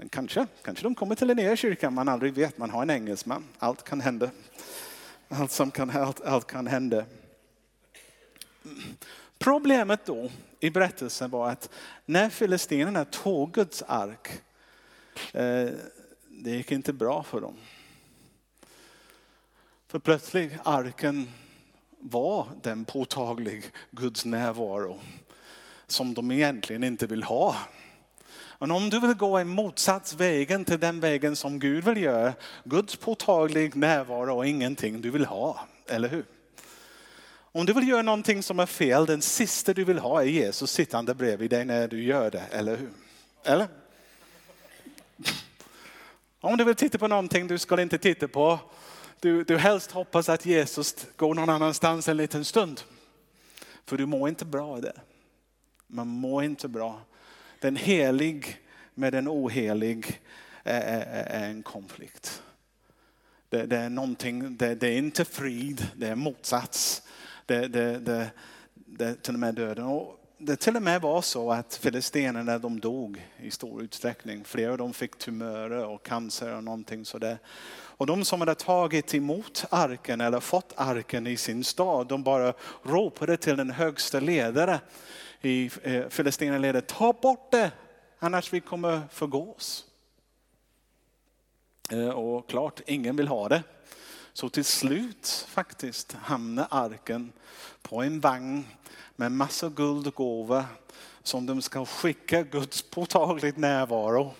Men 0.00 0.08
kanske, 0.08 0.46
kanske 0.62 0.84
de 0.84 0.94
kommer 0.94 1.14
till 1.14 1.26
Linnéakyrkan, 1.26 1.94
man 1.94 2.08
aldrig 2.08 2.34
vet. 2.34 2.58
Man 2.58 2.70
har 2.70 2.82
en 2.82 2.90
engelsman, 2.90 3.44
allt 3.58 3.84
kan 3.84 4.00
hända. 4.00 4.30
Allt, 5.28 5.50
som 5.50 5.70
kan, 5.70 5.90
allt, 5.90 6.20
allt 6.20 6.46
kan 6.46 6.66
hända. 6.66 7.04
Problemet 9.38 10.06
då 10.06 10.30
i 10.60 10.70
berättelsen 10.70 11.30
var 11.30 11.50
att 11.50 11.70
när 12.06 12.30
filistinerna 12.30 13.04
tog 13.04 13.52
Guds 13.52 13.82
ark, 13.82 14.28
eh, 15.32 15.68
det 16.28 16.50
gick 16.50 16.72
inte 16.72 16.92
bra 16.92 17.22
för 17.22 17.40
dem. 17.40 17.56
För 19.86 19.98
plötsligt 19.98 20.52
arken 20.64 21.32
var 21.98 22.48
den 22.62 22.84
påtaglig 22.84 23.64
Guds 23.90 24.24
närvaro 24.24 25.00
som 25.86 26.14
de 26.14 26.30
egentligen 26.30 26.84
inte 26.84 27.06
vill 27.06 27.22
ha. 27.22 27.56
Men 28.58 28.70
om 28.70 28.90
du 28.90 29.00
vill 29.00 29.14
gå 29.14 29.36
en 29.36 29.48
motsatsvägen 29.48 30.64
till 30.64 30.80
den 30.80 31.00
vägen 31.00 31.36
som 31.36 31.58
Gud 31.58 31.84
vill 31.84 32.02
göra, 32.02 32.32
Guds 32.64 32.96
påtaglig 32.96 33.76
närvaro 33.76 34.36
och 34.36 34.46
ingenting 34.46 35.00
du 35.00 35.10
vill 35.10 35.26
ha, 35.26 35.66
eller 35.86 36.08
hur? 36.08 36.24
Om 37.52 37.66
du 37.66 37.72
vill 37.72 37.88
göra 37.88 38.02
någonting 38.02 38.42
som 38.42 38.60
är 38.60 38.66
fel, 38.66 39.06
den 39.06 39.22
sista 39.22 39.74
du 39.74 39.84
vill 39.84 39.98
ha 39.98 40.22
är 40.22 40.26
Jesus 40.26 40.70
sittande 40.70 41.14
bredvid 41.14 41.50
dig 41.50 41.64
när 41.64 41.88
du 41.88 42.02
gör 42.02 42.30
det, 42.30 42.44
eller 42.50 42.76
hur? 42.76 42.90
Eller? 43.44 43.68
Om 46.40 46.56
du 46.56 46.64
vill 46.64 46.74
titta 46.74 46.98
på 46.98 47.08
någonting 47.08 47.46
du 47.46 47.58
ska 47.58 47.82
inte 47.82 47.98
titta 47.98 48.28
på, 48.28 48.58
du, 49.20 49.44
du 49.44 49.56
helst 49.56 49.90
hoppas 49.90 50.28
att 50.28 50.46
Jesus 50.46 51.06
går 51.16 51.34
någon 51.34 51.48
annanstans 51.48 52.08
en 52.08 52.16
liten 52.16 52.44
stund. 52.44 52.80
För 53.84 53.96
du 53.96 54.06
mår 54.06 54.28
inte 54.28 54.44
bra 54.44 54.80
där. 54.80 55.02
Man 55.86 56.06
mår 56.06 56.44
inte 56.44 56.68
bra. 56.68 57.00
Den 57.60 57.76
helig 57.76 58.60
med 58.94 59.12
den 59.12 59.28
ohelig 59.28 60.20
är, 60.62 61.48
en 61.48 61.62
konflikt. 61.62 62.42
Det, 63.48 63.66
det, 63.66 63.76
är 63.76 63.88
någonting, 63.88 64.56
det, 64.56 64.74
det, 64.74 64.88
är 64.88 64.98
inte 64.98 65.24
frid, 65.24 65.86
det 65.96 66.08
är 66.08 66.14
motsats. 66.14 67.02
Det, 67.46 67.68
det, 67.68 67.98
det, 67.98 68.30
det 68.74 69.22
till 69.22 69.34
och 69.34 69.40
med 69.40 69.54
döden. 69.54 69.84
Och 69.84 70.18
det 70.38 70.56
till 70.56 70.76
och 70.76 70.82
med 70.82 71.00
var 71.00 71.22
så 71.22 71.52
att 71.52 71.74
filistenerna 71.74 72.58
de 72.58 72.80
dog 72.80 73.26
i 73.42 73.50
stor 73.50 73.82
utsträckning. 73.82 74.44
Flera 74.44 74.72
av 74.72 74.78
dem 74.78 74.92
fick 74.92 75.18
tumörer 75.18 75.84
och 75.84 76.02
cancer 76.02 76.54
och 76.54 76.64
någonting 76.64 77.04
sådär. 77.04 77.38
Och 77.70 78.06
de 78.06 78.24
som 78.24 78.40
hade 78.40 78.54
tagit 78.54 79.14
emot 79.14 79.64
arken 79.70 80.20
eller 80.20 80.40
fått 80.40 80.72
arken 80.76 81.26
i 81.26 81.36
sin 81.36 81.64
stad, 81.64 82.06
de 82.06 82.22
bara 82.22 82.52
ropade 82.82 83.36
till 83.36 83.56
den 83.56 83.70
högsta 83.70 84.20
ledare 84.20 84.80
i 85.42 85.70
eh, 85.82 86.80
ta 86.80 87.12
bort 87.12 87.50
det, 87.50 87.72
annars 88.18 88.52
vi 88.52 88.60
kommer 88.60 89.00
förgås. 89.10 89.84
Eh, 91.90 92.08
och 92.08 92.48
klart, 92.48 92.80
ingen 92.86 93.16
vill 93.16 93.28
ha 93.28 93.48
det. 93.48 93.62
Så 94.32 94.48
till 94.48 94.64
slut 94.64 95.46
faktiskt 95.48 96.12
hamnar 96.12 96.66
arken 96.70 97.32
på 97.82 98.02
en 98.02 98.20
vagn 98.20 98.66
med 99.16 99.32
massa 99.32 99.68
guld 99.68 100.06
och 100.06 100.14
gåva 100.14 100.64
som 101.22 101.46
de 101.46 101.62
ska 101.62 101.84
skicka 101.84 102.42
Guds 102.42 102.82
påtagligt 102.82 103.56
närvaro 103.56 104.34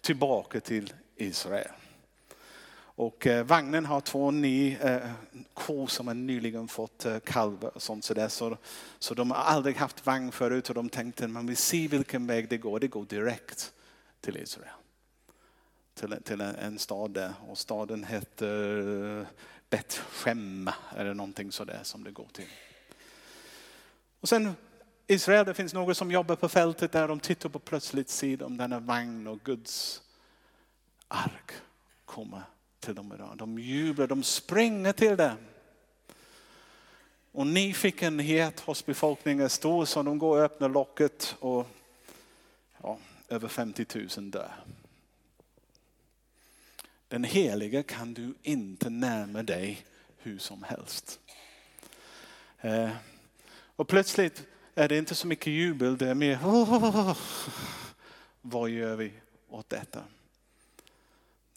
tillbaka 0.00 0.60
till 0.60 0.92
Israel. 1.16 1.81
Och 2.94 3.26
eh, 3.26 3.44
vagnen 3.44 3.86
har 3.86 4.00
två 4.00 4.30
ny 4.30 4.76
eh, 4.76 5.10
kor 5.54 5.86
som 5.86 6.06
har 6.06 6.14
nyligen 6.14 6.68
fått 6.68 7.04
eh, 7.04 7.18
kalvar 7.18 7.70
och 7.74 7.82
sånt. 7.82 8.04
Så, 8.04 8.14
där. 8.14 8.28
Så, 8.28 8.56
så 8.98 9.14
de 9.14 9.30
har 9.30 9.38
aldrig 9.38 9.76
haft 9.76 10.06
vagn 10.06 10.32
förut 10.32 10.68
och 10.68 10.74
de 10.74 10.88
tänkte 10.88 11.28
man 11.28 11.46
vill 11.46 11.56
se 11.56 11.88
vilken 11.88 12.26
väg 12.26 12.48
det 12.48 12.58
går. 12.58 12.80
Det 12.80 12.88
går 12.88 13.04
direkt 13.04 13.72
till 14.20 14.36
Israel. 14.36 14.68
Till, 15.94 16.16
till 16.24 16.40
en, 16.40 16.54
en 16.54 16.78
stad 16.78 17.10
där 17.10 17.32
och 17.48 17.58
staden 17.58 18.04
heter 18.04 18.78
eh, 19.20 19.26
Betlehem 19.70 20.70
eller 20.96 21.14
någonting 21.14 21.52
sådär 21.52 21.80
som 21.82 22.04
det 22.04 22.10
går 22.10 22.28
till. 22.32 22.48
Och 24.20 24.28
sen 24.28 24.54
Israel, 25.06 25.46
det 25.46 25.54
finns 25.54 25.74
några 25.74 25.94
som 25.94 26.10
jobbar 26.10 26.36
på 26.36 26.48
fältet 26.48 26.92
där 26.92 27.08
de 27.08 27.20
tittar 27.20 27.48
på 27.48 27.58
plötsligt 27.58 28.08
ser 28.08 28.36
de 28.36 28.56
denna 28.56 28.80
vagn 28.80 29.26
och 29.26 29.40
Guds 29.40 30.02
ark 31.08 31.52
kommer 32.04 32.42
till 32.82 32.94
dem 32.94 33.12
idag. 33.12 33.36
De 33.36 33.58
jublar, 33.58 34.06
de 34.06 34.22
springer 34.22 34.92
till 34.92 35.16
det. 35.16 35.36
Och 37.32 37.46
nyfikenhet 37.46 38.60
hos 38.60 38.86
befolkningen 38.86 39.44
är 39.44 39.48
stor 39.48 39.84
så 39.84 40.02
de 40.02 40.18
går 40.18 40.38
och 40.38 40.44
öppnar 40.44 40.68
locket 40.68 41.36
och 41.38 41.66
ja, 42.82 42.98
över 43.28 43.48
50 43.48 43.86
000 44.16 44.30
dör. 44.30 44.52
Den 47.08 47.24
helige 47.24 47.82
kan 47.82 48.14
du 48.14 48.34
inte 48.42 48.90
närma 48.90 49.42
dig 49.42 49.86
hur 50.18 50.38
som 50.38 50.62
helst. 50.62 51.20
Eh, 52.60 52.90
och 53.76 53.88
plötsligt 53.88 54.42
är 54.74 54.88
det 54.88 54.98
inte 54.98 55.14
så 55.14 55.26
mycket 55.26 55.46
jubel, 55.46 55.96
det 55.96 56.08
är 56.08 56.14
mer 56.14 56.38
oh, 56.44 57.16
vad 58.40 58.70
gör 58.70 58.96
vi 58.96 59.12
åt 59.48 59.68
detta? 59.68 60.04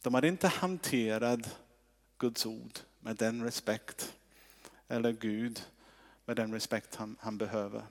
De 0.06 0.14
hade 0.14 0.28
inte 0.28 0.48
hanterat 0.48 1.60
Guds 2.18 2.46
ord 2.46 2.80
med 3.00 3.16
den 3.16 3.44
respekt, 3.44 4.16
eller 4.88 5.12
Gud 5.12 5.64
med 6.26 6.36
den 6.36 6.54
respekt 6.54 6.96
han, 6.96 7.18
han 7.20 7.38
behöver. 7.38 7.84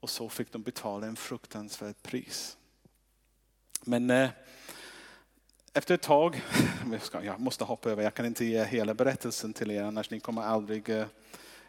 Och 0.00 0.10
så 0.10 0.28
fick 0.28 0.52
de 0.52 0.62
betala 0.62 1.06
en 1.06 1.16
fruktansvärt 1.16 2.02
pris. 2.02 2.56
Men 3.80 4.10
eh, 4.10 4.30
efter 5.72 5.94
ett 5.94 6.02
tag, 6.02 6.42
jag 7.22 7.40
måste 7.40 7.64
hoppa 7.64 7.90
över, 7.90 8.02
jag 8.02 8.14
kan 8.14 8.26
inte 8.26 8.44
ge 8.44 8.64
hela 8.64 8.94
berättelsen 8.94 9.52
till 9.52 9.70
er 9.70 9.82
annars 9.82 10.10
ni 10.10 10.20
kommer 10.20 10.42
aldrig 10.42 10.88
eh, 10.88 11.06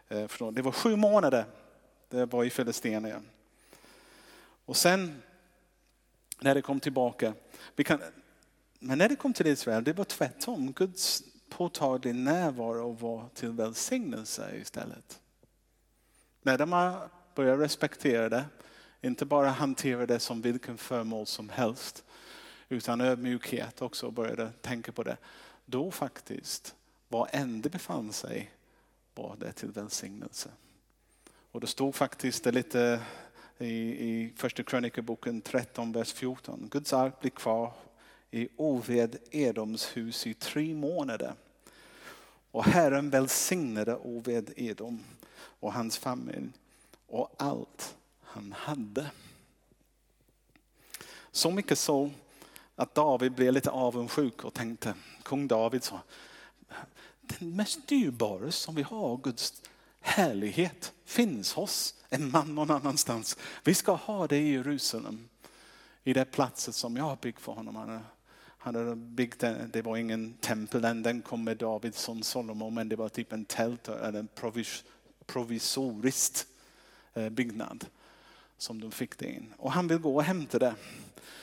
eh 0.07 0.27
förstå. 0.27 0.51
Det 0.51 0.61
var 0.61 0.71
sju 0.71 0.95
månader 0.95 1.45
det 2.09 2.25
var 2.25 2.43
i 2.43 2.49
Filistenia. 2.49 3.21
Och 4.65 4.77
sen 4.77 5.21
när 6.39 6.55
det 6.55 6.61
kom 6.61 6.79
tillbaka, 6.79 7.33
kan, 7.85 8.01
men 8.79 8.97
när 8.97 9.09
det 9.09 9.15
kom 9.15 9.33
till 9.33 9.47
Israel, 9.47 9.83
det 9.83 9.93
var 9.93 10.05
tvärtom. 10.05 10.71
Guds 10.71 11.23
påtaglig 11.49 12.15
närvaro 12.15 12.91
var 12.91 13.29
till 13.33 13.49
välsignelse 13.49 14.55
istället. 14.61 15.19
När 16.41 16.57
de 16.57 16.99
började 17.35 17.63
respektera 17.63 18.29
det, 18.29 18.45
inte 19.01 19.25
bara 19.25 19.49
hantera 19.49 20.05
det 20.05 20.19
som 20.19 20.41
vilken 20.41 20.77
föremål 20.77 21.25
som 21.25 21.49
helst, 21.49 22.03
utan 22.69 23.01
ödmjukhet 23.01 23.81
också 23.81 24.11
började 24.11 24.51
tänka 24.61 24.91
på 24.91 25.03
det. 25.03 25.17
Då 25.65 25.91
faktiskt, 25.91 26.75
var 27.07 27.29
än 27.31 27.61
det 27.61 27.69
befann 27.69 28.13
sig, 28.13 28.51
var 29.15 29.35
det 29.39 29.51
till 29.51 29.71
välsignelse. 29.71 30.49
Och 31.51 31.61
det 31.61 31.67
stod 31.67 31.95
faktiskt 31.95 32.43
det 32.43 32.51
lite 32.51 33.01
i, 33.57 33.67
i 34.09 34.33
första 34.35 34.63
krönikeboken 34.63 35.41
13, 35.41 35.91
vers 35.91 36.13
14. 36.13 36.67
Guds 36.71 36.93
ark 36.93 37.19
blir 37.19 37.31
kvar 37.31 37.73
i 38.31 38.47
Oved 38.57 39.17
Edoms 39.31 39.97
hus 39.97 40.27
i 40.27 40.33
tre 40.33 40.73
månader. 40.73 41.33
Och 42.51 42.63
Herren 42.63 43.09
välsignade 43.09 43.95
Oved 43.95 44.53
Edom 44.55 45.03
och 45.35 45.73
hans 45.73 45.97
familj 45.97 46.49
och 47.07 47.35
allt 47.37 47.95
han 48.21 48.51
hade. 48.57 49.11
Så 51.31 51.51
mycket 51.51 51.79
så 51.79 52.11
att 52.75 52.95
David 52.95 53.31
blev 53.31 53.53
lite 53.53 53.69
avundsjuk 53.69 54.43
och 54.43 54.53
tänkte, 54.53 54.93
kung 55.23 55.47
David 55.47 55.83
sa, 55.83 56.01
den 57.21 57.55
mest 57.55 57.87
dyrbara 57.87 58.51
som 58.51 58.75
vi 58.75 58.81
har, 58.81 59.17
Guds 59.17 59.61
härlighet, 60.01 60.93
finns 61.05 61.53
hos 61.53 61.95
en 62.09 62.31
man 62.31 62.55
någon 62.55 62.71
annanstans. 62.71 63.37
Vi 63.63 63.73
ska 63.73 63.91
ha 63.91 64.27
det 64.27 64.37
i 64.37 64.51
Jerusalem, 64.51 65.29
i 66.03 66.13
det 66.13 66.25
platsen 66.25 66.73
som 66.73 66.97
jag 66.97 67.03
har 67.03 67.15
byggt 67.15 67.41
för 67.41 67.51
honom. 67.51 68.01
Han 68.69 68.75
hade 68.75 68.95
byggt 68.95 69.43
en, 69.43 69.69
det 69.73 69.81
var 69.81 69.97
ingen 69.97 70.33
tempel 70.33 70.85
än, 70.85 71.03
den 71.03 71.21
kom 71.21 71.43
med 71.43 71.57
David 71.57 71.95
som 71.95 72.23
Salomo, 72.23 72.69
men 72.69 72.89
det 72.89 72.95
var 72.95 73.09
typ 73.09 73.33
en 73.33 73.45
tält 73.45 73.87
eller 73.87 74.19
en 74.19 74.27
provis, 74.27 74.83
provisoriskt 75.25 76.47
eh, 77.13 77.29
byggnad 77.29 77.85
som 78.57 78.81
de 78.81 78.91
fick 78.91 79.17
det 79.17 79.25
in. 79.25 79.53
Och 79.57 79.71
han 79.71 79.87
vill 79.87 79.97
gå 79.97 80.15
och 80.15 80.23
hämta 80.23 80.59
det. 80.59 80.75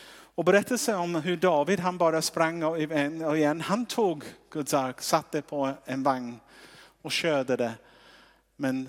Och 0.08 0.44
berättelse 0.44 0.94
om 0.94 1.14
hur 1.14 1.36
David, 1.36 1.80
han 1.80 1.98
bara 1.98 2.22
sprang 2.22 2.62
och 2.62 2.78
igen. 2.78 3.60
Han 3.60 3.86
tog 3.86 4.24
Guds 4.50 4.74
ark, 4.74 5.02
satte 5.02 5.42
på 5.42 5.74
en 5.84 6.02
vagn 6.02 6.40
och 7.02 7.12
körde 7.12 7.56
det. 7.56 7.74
Men 8.56 8.88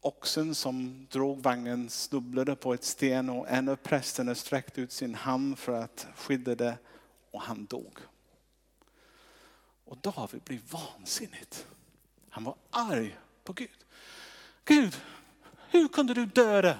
oxen 0.00 0.54
som 0.54 1.06
drog 1.10 1.42
vagnen 1.42 1.88
snubblade 1.88 2.56
på 2.56 2.74
ett 2.74 2.84
sten 2.84 3.30
och 3.30 3.48
en 3.48 3.68
av 3.68 3.76
prästerna 3.76 4.34
sträckte 4.34 4.80
ut 4.80 4.92
sin 4.92 5.14
hand 5.14 5.58
för 5.58 5.72
att 5.72 6.06
skydda 6.16 6.54
det 6.54 6.78
och 7.36 7.42
han 7.42 7.64
dog. 7.64 7.98
Och 9.84 9.96
David 9.96 10.42
blev 10.42 10.60
vansinnigt. 10.70 11.66
Han 12.30 12.44
var 12.44 12.54
arg 12.70 13.18
på 13.44 13.52
Gud. 13.52 13.84
Gud, 14.64 14.96
hur 15.70 15.88
kunde 15.88 16.14
du 16.14 16.26
döda 16.26 16.78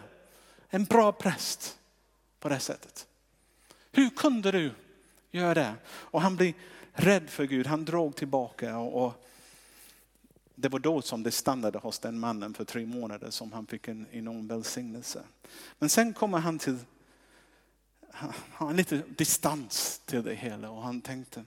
en 0.69 0.85
bra 0.85 1.13
präst 1.13 1.79
på 2.41 2.49
det 2.49 2.61
sättet? 2.61 3.07
Hur 3.93 4.11
kunde 4.11 4.53
du 4.53 4.75
göra 5.31 5.55
det? 5.55 5.75
Och 5.89 6.23
han 6.23 6.37
blev 6.37 6.53
rädd 6.93 7.31
för 7.31 7.45
Gud. 7.45 7.67
Han 7.67 7.85
drog 7.85 8.17
tillbaka 8.17 8.79
och, 8.79 9.07
och 9.07 9.27
det 10.55 10.69
var 10.69 10.79
då 10.79 11.03
som 11.03 11.23
det 11.23 11.31
stannade 11.31 11.79
hos 11.79 11.99
den 11.99 12.19
mannen 12.19 12.55
för 12.55 12.65
tre 12.65 12.87
månader 12.87 13.31
som 13.31 13.53
han 13.53 13.67
fick 13.67 13.89
en 13.89 14.07
enorm 14.11 14.49
välsignelse. 14.49 15.23
Men 15.79 15.89
sen 15.89 16.13
kommer 16.15 16.39
han 16.39 16.59
till, 16.59 16.79
han 18.17 18.33
har 18.51 18.75
lite 18.75 19.03
distans 19.09 19.99
till 20.05 20.23
det 20.23 20.35
hela 20.35 20.71
och 20.71 20.83
han 20.83 21.01
tänkte, 21.01 21.45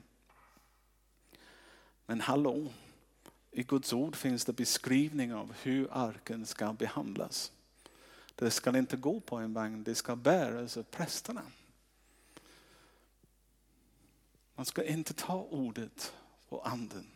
men 2.05 2.21
hallå, 2.21 2.71
i 3.51 3.63
Guds 3.63 3.93
ord 3.93 4.15
finns 4.15 4.45
det 4.45 4.53
beskrivning 4.53 5.33
av 5.33 5.53
hur 5.61 5.87
arken 5.91 6.45
ska 6.45 6.73
behandlas. 6.73 7.51
Det 8.35 8.51
ska 8.51 8.77
inte 8.77 8.97
gå 8.97 9.19
på 9.19 9.35
en 9.35 9.53
vagn, 9.53 9.83
det 9.83 9.95
ska 9.95 10.15
bäras 10.15 10.77
av 10.77 10.83
prästerna. 10.83 11.41
Man 14.55 14.65
ska 14.65 14.83
inte 14.83 15.13
ta 15.13 15.47
ordet 15.49 16.13
och 16.49 16.69
anden 16.69 17.07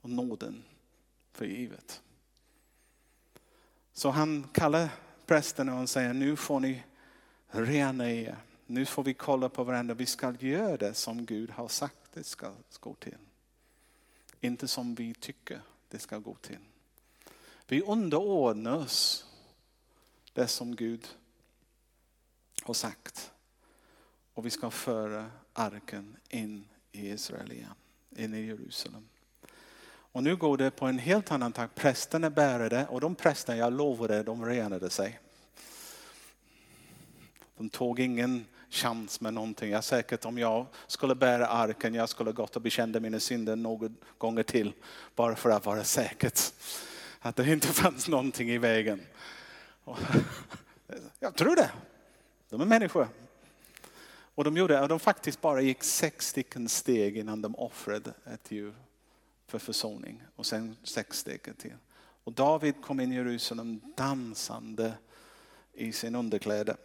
och 0.00 0.10
nåden 0.10 0.64
för 1.32 1.44
givet. 1.44 2.02
Så 3.92 4.10
han 4.10 4.48
kallar 4.52 4.88
prästerna 5.26 5.80
och 5.80 5.90
säger 5.90 6.12
nu 6.12 6.36
får 6.36 6.60
ni 6.60 6.82
rena 7.54 8.10
er. 8.10 8.36
Nu 8.66 8.86
får 8.86 9.02
vi 9.02 9.14
kolla 9.14 9.48
på 9.48 9.64
varandra. 9.64 9.94
Vi 9.94 10.06
ska 10.06 10.34
göra 10.38 10.76
det 10.76 10.94
som 10.94 11.26
Gud 11.26 11.50
har 11.50 11.68
sagt 11.68 12.12
det 12.12 12.24
ska 12.24 12.52
gå 12.80 12.94
till. 12.94 13.18
Inte 14.40 14.68
som 14.68 14.94
vi 14.94 15.14
tycker 15.14 15.60
det 15.88 15.98
ska 15.98 16.18
gå 16.18 16.34
till. 16.34 16.58
Vi 17.66 17.82
underordnar 17.82 18.76
oss 18.76 19.26
det 20.32 20.46
som 20.46 20.76
Gud 20.76 21.08
har 22.62 22.74
sagt. 22.74 23.32
Och 24.34 24.46
vi 24.46 24.50
ska 24.50 24.70
föra 24.70 25.30
arken 25.52 26.16
in 26.28 26.64
i 26.92 27.08
Israel 27.08 27.52
igen, 27.52 27.74
in 28.16 28.34
i 28.34 28.46
Jerusalem. 28.46 29.08
Och 29.86 30.22
nu 30.22 30.36
går 30.36 30.56
det 30.56 30.70
på 30.70 30.86
en 30.86 30.98
helt 30.98 31.30
annan 31.30 31.52
takt. 31.52 31.74
Prästerna 31.74 32.30
bär 32.30 32.70
det 32.70 32.86
och 32.86 33.00
de 33.00 33.14
prästerna, 33.14 33.58
jag 33.58 33.72
lovade, 33.72 34.22
de 34.22 34.46
renade 34.46 34.90
sig. 34.90 35.20
De 37.56 37.68
tog 37.68 38.00
ingen 38.00 38.46
chans 38.70 39.20
med 39.20 39.34
någonting. 39.34 39.70
Jag 39.70 39.78
är 39.78 39.82
säkert 39.82 40.24
om 40.24 40.38
jag 40.38 40.66
skulle 40.86 41.14
bära 41.14 41.46
arken, 41.46 41.94
jag 41.94 42.08
skulle 42.08 42.32
gått 42.32 42.56
och 42.56 42.62
bekände 42.62 43.00
mina 43.00 43.20
synder 43.20 43.56
några 43.56 43.88
gånger 44.18 44.42
till. 44.42 44.72
Bara 45.14 45.36
för 45.36 45.50
att 45.50 45.66
vara 45.66 45.84
säker 45.84 46.32
Att 47.20 47.36
det 47.36 47.52
inte 47.52 47.68
fanns 47.72 48.08
någonting 48.08 48.50
i 48.50 48.58
vägen. 48.58 49.00
Jag 51.20 51.34
tror 51.34 51.56
det. 51.56 51.70
De 52.48 52.60
är 52.60 52.64
människor. 52.64 53.08
Och 54.34 54.44
de 54.44 54.56
gjorde, 54.56 54.80
och 54.80 54.88
de 54.88 55.00
faktiskt 55.00 55.40
bara 55.40 55.60
gick 55.60 55.84
sex 55.84 56.28
stycken 56.28 56.68
steg 56.68 57.16
innan 57.16 57.42
de 57.42 57.54
offrade 57.54 58.12
ett 58.24 58.50
djur 58.50 58.74
för 59.46 59.58
försoning. 59.58 60.22
Och 60.36 60.46
sen 60.46 60.76
sex 60.82 61.18
steg 61.18 61.58
till. 61.58 61.74
Och 62.24 62.32
David 62.32 62.74
kom 62.82 63.00
in 63.00 63.12
i 63.12 63.14
Jerusalem 63.14 63.80
dansande 63.96 64.92
i 65.72 65.92
sin 65.92 66.14
underkläder. 66.14 66.76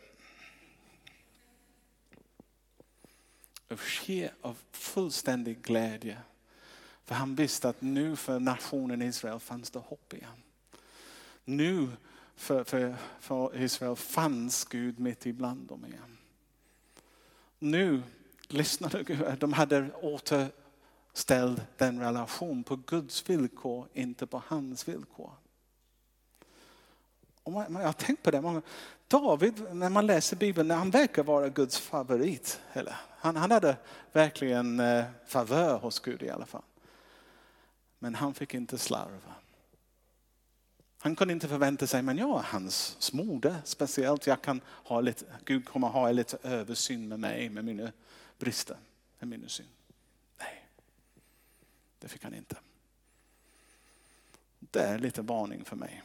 Ske 3.78 4.30
Av 4.42 4.58
fullständig 4.72 5.62
glädje. 5.62 6.18
För 7.06 7.16
han 7.16 7.36
visste 7.36 7.70
att 7.70 7.82
nu 7.82 8.16
för 8.16 8.40
nationen 8.40 9.02
Israel 9.02 9.40
fanns 9.40 9.72
det 9.72 9.80
hopp 9.80 10.14
igen. 10.14 10.44
Nu 11.46 11.90
för, 12.36 12.64
för, 12.64 12.96
för 13.20 13.62
Israel 13.62 13.96
fanns 13.96 14.66
Gud 14.66 15.00
mitt 15.00 15.26
ibland 15.26 15.68
dem 15.68 15.86
igen. 15.86 16.18
Nu 17.60 18.04
lyssnade 18.48 19.04
Gud, 19.04 19.40
de 19.40 19.54
hade 19.54 19.92
återställt 19.94 21.62
den 21.78 22.00
relation 22.00 22.64
på 22.64 22.76
Guds 22.76 23.30
villkor, 23.30 23.88
inte 23.94 24.28
på 24.28 24.44
hans 24.48 24.88
villkor. 24.88 25.32
Och 27.44 27.52
man, 27.52 27.74
jag 27.74 27.86
har 27.86 27.94
tänkt 27.94 28.24
på 28.24 28.32
det 28.32 28.42
många 28.42 28.62
David, 29.10 29.76
när 29.76 29.90
man 29.90 30.08
läser 30.08 30.36
Bibeln, 30.36 30.72
han 30.72 30.92
verkar 30.92 31.24
vara 31.24 31.50
Guds 31.50 31.80
favorit. 31.80 32.62
Eller? 32.74 32.96
Han, 33.20 33.36
han 33.36 33.52
hade 33.52 33.78
verkligen 34.12 34.80
eh, 34.80 35.06
favör 35.28 35.78
hos 35.78 36.00
Gud 36.00 36.24
i 36.24 36.30
alla 36.30 36.46
fall. 36.46 36.64
Men 38.00 38.16
han 38.16 38.34
fick 38.34 38.54
inte 38.54 38.78
slarva. 38.78 39.34
Han 41.02 41.16
kunde 41.16 41.34
inte 41.34 41.48
förvänta 41.48 41.88
sig, 41.88 42.02
men 42.02 42.18
jag 42.18 42.40
är 42.40 42.44
hans 42.44 42.96
smorde 43.00 43.56
speciellt. 43.64 44.28
Jag 44.28 44.42
kan 44.42 44.62
ha 44.66 45.02
lite, 45.02 45.26
Gud 45.46 45.66
kommer 45.66 45.88
ha 45.88 46.12
lite 46.12 46.38
översyn 46.44 47.08
med 47.08 47.20
mig, 47.20 47.50
med 47.50 47.66
mina 47.66 47.92
brister, 48.38 48.78
med 49.20 49.30
mina 49.30 49.48
synd. 49.48 49.70
Nej, 50.40 50.66
det 52.00 52.08
fick 52.08 52.24
han 52.24 52.34
inte. 52.34 52.56
Det 54.60 54.82
är 54.82 55.00
lite 55.00 55.22
varning 55.22 55.66
för 55.66 55.76
mig. 55.76 56.04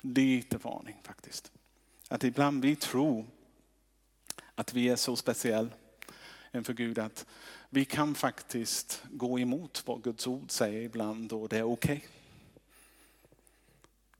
Lite 0.00 0.58
varning 0.58 0.96
faktiskt. 1.02 1.52
Att 2.08 2.24
ibland 2.24 2.62
vi 2.62 2.76
tror 2.76 3.26
att 4.54 4.74
vi 4.74 4.88
är 4.88 4.96
så 4.96 5.16
speciella 5.16 5.70
inför 6.54 6.72
Gud 6.72 6.98
att 6.98 7.26
vi 7.68 7.84
kan 7.84 8.14
faktiskt 8.14 9.02
gå 9.10 9.38
emot 9.38 9.82
vad 9.86 10.02
Guds 10.02 10.26
ord 10.26 10.50
säger 10.50 10.82
ibland 10.82 11.32
och 11.32 11.48
det 11.48 11.58
är 11.58 11.62
okej. 11.62 11.96
Okay. 11.96 12.08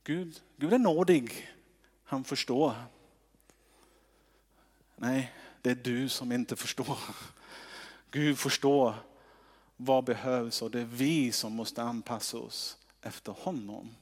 Gud, 0.05 0.41
Gud 0.57 0.73
är 0.73 0.79
nådig. 0.79 1.51
Han 2.05 2.25
förstår. 2.25 2.75
Nej, 4.97 5.33
det 5.63 5.71
är 5.71 5.75
du 5.75 6.09
som 6.09 6.33
inte 6.33 6.57
förstår. 6.57 6.99
Gud 8.11 8.39
förstår 8.39 8.95
vad 9.77 10.05
behövs 10.05 10.63
och 10.63 10.71
det 10.71 10.81
är 10.81 10.85
vi 10.85 11.33
som 11.33 11.53
måste 11.53 11.83
anpassa 11.83 12.39
oss 12.39 12.79
efter 13.03 13.33
honom. 13.33 13.95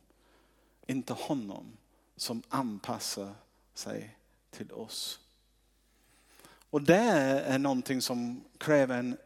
Inte 0.91 1.13
honom 1.13 1.77
som 2.17 2.43
anpassar 2.49 3.35
sig 3.75 4.17
till 4.51 4.73
oss. 4.73 5.21
Och 6.71 6.83
det 6.83 6.95
är 6.95 7.59
någonting 7.59 8.03
som 8.03 8.45
kräver 8.59 8.99
en 8.99 9.17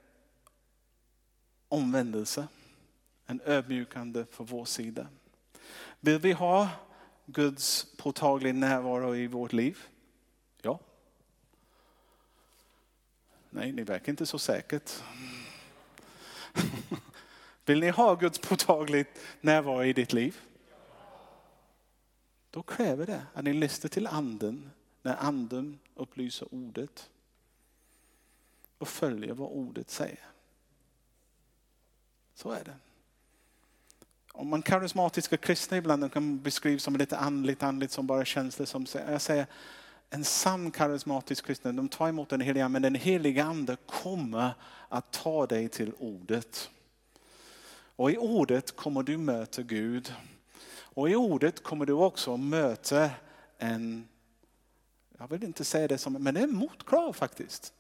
omvändelse, 1.69 2.49
en 3.27 3.41
ödmjukande 3.45 4.25
för 4.31 4.45
vår 4.45 4.65
sida. 4.65 5.07
Vill 6.01 6.19
vi 6.19 6.33
ha 6.33 6.69
Guds 7.27 7.87
påtagliga 7.97 8.53
närvaro 8.53 9.17
i 9.17 9.27
vårt 9.27 9.53
liv? 9.53 9.79
Ja. 10.63 10.79
Nej, 13.51 13.73
ni 13.73 13.83
verkar 13.83 14.13
inte 14.13 14.27
så 14.27 14.39
säkert. 14.39 15.03
Vill 17.65 17.81
ni 17.81 17.91
ha 17.91 18.15
Guds 18.15 18.39
påtagliga 18.39 19.05
närvaro 19.41 19.85
i 19.85 19.93
ditt 19.93 20.13
liv? 20.13 20.41
Då 22.53 22.63
kräver 22.63 23.07
det 23.07 23.23
att 23.35 23.45
ni 23.45 23.53
lyssnar 23.53 23.89
till 23.89 24.07
anden 24.07 24.71
när 25.03 25.17
anden 25.17 25.79
upplyser 25.95 26.55
ordet 26.55 27.11
och 28.79 28.89
följer 28.89 29.35
vad 29.35 29.51
ordet 29.51 29.91
säger. 29.91 30.21
Så 32.35 32.51
är 32.51 32.65
det. 32.65 32.77
Om 34.33 34.49
man 34.49 34.63
karismatiska 34.63 35.37
kristna 35.37 35.77
ibland 35.77 36.13
kan 36.13 36.43
beskrivas 36.43 36.83
som 36.83 36.97
lite 36.97 37.17
andligt, 37.17 37.63
andligt 37.63 37.93
som 37.93 38.07
bara 38.07 38.25
känslor 38.25 38.67
som 38.67 38.87
jag 38.95 39.23
säger 39.23 39.47
en 40.11 40.25
sann 40.25 40.71
karismatisk 40.71 41.47
kristen, 41.47 41.77
de 41.77 41.89
tar 41.89 42.09
emot 42.09 42.29
den 42.29 42.41
heliga 42.41 42.69
men 42.69 42.83
den 42.83 42.95
heliga 42.95 43.45
ande 43.45 43.77
kommer 43.87 44.55
att 44.89 45.13
ta 45.13 45.47
dig 45.47 45.69
till 45.69 45.93
ordet. 45.99 46.71
Och 47.97 48.11
i 48.11 48.17
ordet 48.17 48.77
kommer 48.77 49.03
du 49.03 49.17
möta 49.17 49.63
Gud. 49.63 50.15
Och 50.95 51.11
i 51.11 51.15
ordet 51.15 51.63
kommer 51.63 51.87
du 51.87 51.93
också 51.93 52.37
möta 52.37 53.11
en, 53.59 54.09
jag 55.19 55.29
vill 55.29 55.45
inte 55.45 55.65
säga 55.65 55.89
det 55.89 55.99
som, 55.99 56.13
men 56.13 56.35
det 56.35 56.41
är 56.41 56.45
en 56.45 56.57
motkrav 56.57 57.13
faktiskt. 57.13 57.73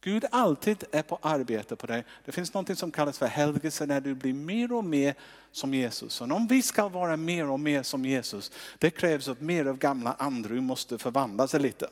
Gud 0.00 0.24
alltid 0.30 0.84
är 0.90 1.02
på 1.02 1.18
arbete 1.22 1.76
på 1.76 1.86
dig. 1.86 2.04
Det 2.24 2.32
finns 2.32 2.54
något 2.54 2.78
som 2.78 2.90
kallas 2.90 3.18
för 3.18 3.26
helgelse 3.26 3.86
när 3.86 4.00
du 4.00 4.14
blir 4.14 4.32
mer 4.32 4.72
och 4.72 4.84
mer 4.84 5.14
som 5.52 5.74
Jesus. 5.74 6.20
Och 6.20 6.30
om 6.30 6.46
vi 6.46 6.62
ska 6.62 6.88
vara 6.88 7.16
mer 7.16 7.50
och 7.50 7.60
mer 7.60 7.82
som 7.82 8.04
Jesus, 8.04 8.52
det 8.78 8.90
krävs 8.90 9.28
att 9.28 9.40
mer 9.40 9.66
av 9.66 9.78
gamla 9.78 10.12
Andrew 10.18 10.60
måste 10.60 10.98
förvandla 10.98 11.48
sig 11.48 11.60
lite. 11.60 11.88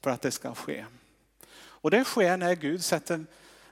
För 0.00 0.10
att 0.10 0.22
det 0.22 0.30
ska 0.30 0.54
ske. 0.54 0.84
Och 1.56 1.90
det 1.90 2.04
sker 2.04 2.36
när 2.36 2.54
Gud 2.54 2.84
sätter, 2.84 3.24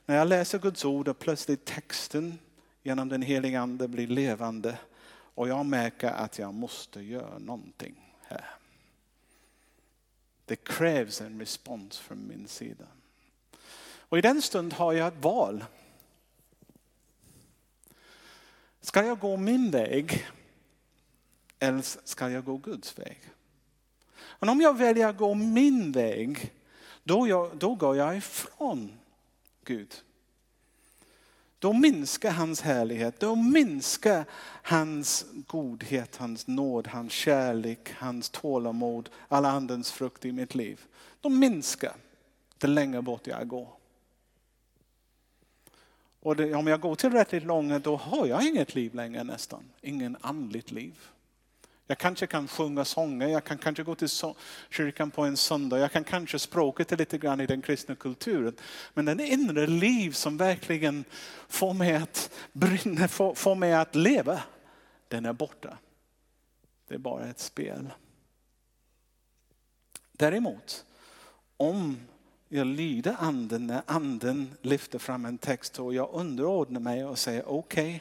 när 0.07 0.17
jag 0.17 0.29
läser 0.29 0.59
Guds 0.59 0.85
ord 0.85 1.09
och 1.09 1.19
plötsligt 1.19 1.65
texten 1.65 2.39
genom 2.83 3.09
den 3.09 3.23
heliga 3.23 3.61
ande 3.61 3.89
blir 3.89 4.07
levande. 4.07 4.79
Och 5.37 5.49
jag 5.49 5.67
märker 5.67 6.09
att 6.09 6.39
jag 6.39 6.55
måste 6.55 7.01
göra 7.01 7.39
någonting 7.39 8.17
här. 8.23 8.51
Det 10.45 10.57
krävs 10.57 11.21
en 11.21 11.41
respons 11.41 11.99
från 11.99 12.29
min 12.29 12.49
sida. 12.49 12.87
Och 13.81 14.19
i 14.19 14.21
den 14.21 14.43
stund 14.43 14.73
har 14.73 14.93
jag 14.93 15.09
ett 15.09 15.25
val. 15.25 15.65
Ska 18.81 19.05
jag 19.05 19.19
gå 19.19 19.37
min 19.37 19.71
väg 19.71 20.27
eller 21.59 21.83
ska 21.83 22.31
jag 22.31 22.45
gå 22.45 22.57
Guds 22.57 22.99
väg? 22.99 23.21
Och 24.17 24.49
om 24.49 24.61
jag 24.61 24.79
väljer 24.79 25.09
att 25.09 25.17
gå 25.17 25.35
min 25.35 25.93
väg, 25.93 26.53
då, 27.05 27.29
jag, 27.29 27.57
då 27.57 27.75
går 27.75 27.97
jag 27.97 28.17
ifrån 28.17 28.99
Gud. 29.65 29.95
Då 31.59 31.73
minskar 31.73 32.31
hans 32.31 32.61
härlighet, 32.61 33.21
då 33.21 33.35
minskar 33.35 34.25
hans 34.63 35.27
godhet, 35.47 36.17
hans 36.17 36.47
nåd, 36.47 36.87
hans 36.87 37.13
kärlek, 37.13 37.93
hans 37.99 38.31
tålamod, 38.31 39.11
alla 39.29 39.51
andens 39.51 39.93
frukt 39.93 40.25
i 40.25 40.33
mitt 40.33 40.55
liv. 40.55 40.81
De 41.21 41.39
minskar 41.39 41.97
det 42.59 42.67
längre 42.67 43.03
bort 43.03 43.27
jag 43.27 43.49
går. 43.49 43.69
Och 46.21 46.37
det, 46.37 46.55
om 46.55 46.67
jag 46.67 46.81
går 46.81 46.95
tillräckligt 46.95 47.45
långt 47.45 47.85
då 47.85 47.97
har 47.97 48.27
jag 48.27 48.47
inget 48.47 48.75
liv 48.75 48.95
längre 48.95 49.25
nästan. 49.25 49.65
Ingen 49.81 50.17
andligt 50.21 50.71
liv. 50.71 50.99
Jag 51.87 51.99
kanske 51.99 52.27
kan 52.27 52.49
sjunga 52.49 52.85
sånger, 52.85 53.29
jag 53.29 53.45
kan 53.45 53.59
kanske 53.59 53.83
gå 53.83 53.95
till 53.95 54.09
kyrkan 54.71 55.11
på 55.11 55.23
en 55.23 55.37
söndag, 55.37 55.79
jag 55.79 55.93
kan 55.93 56.05
kanske 56.05 56.39
språket 56.39 56.99
lite 56.99 57.19
grann 57.19 57.41
i 57.41 57.47
den 57.47 57.63
kristna 57.63 57.95
kulturen. 57.95 58.57
Men 58.95 59.05
den 59.05 59.21
inre 59.21 59.67
liv 59.67 60.11
som 60.11 60.37
verkligen 60.37 61.05
får 61.49 61.75
mig 61.75 61.97
att 61.97 62.31
brinna, 62.53 63.09
får, 63.09 63.35
får 63.35 63.55
mig 63.55 63.75
att 63.75 63.95
leva, 63.95 64.43
den 65.09 65.25
är 65.25 65.33
borta. 65.33 65.79
Det 66.89 66.95
är 66.95 66.99
bara 66.99 67.27
ett 67.27 67.41
spel. 67.41 67.93
Däremot, 70.13 70.85
om 71.57 72.01
jag 72.49 72.67
lyder 72.67 73.17
anden 73.19 73.67
när 73.67 73.83
anden 73.87 74.55
lyfter 74.63 74.99
fram 74.99 75.25
en 75.25 75.39
text 75.39 75.79
och 75.79 75.95
jag 75.95 76.11
underordnar 76.13 76.81
mig 76.81 77.05
och 77.05 77.19
säger 77.19 77.49
okej, 77.49 77.97
okay, 77.97 78.01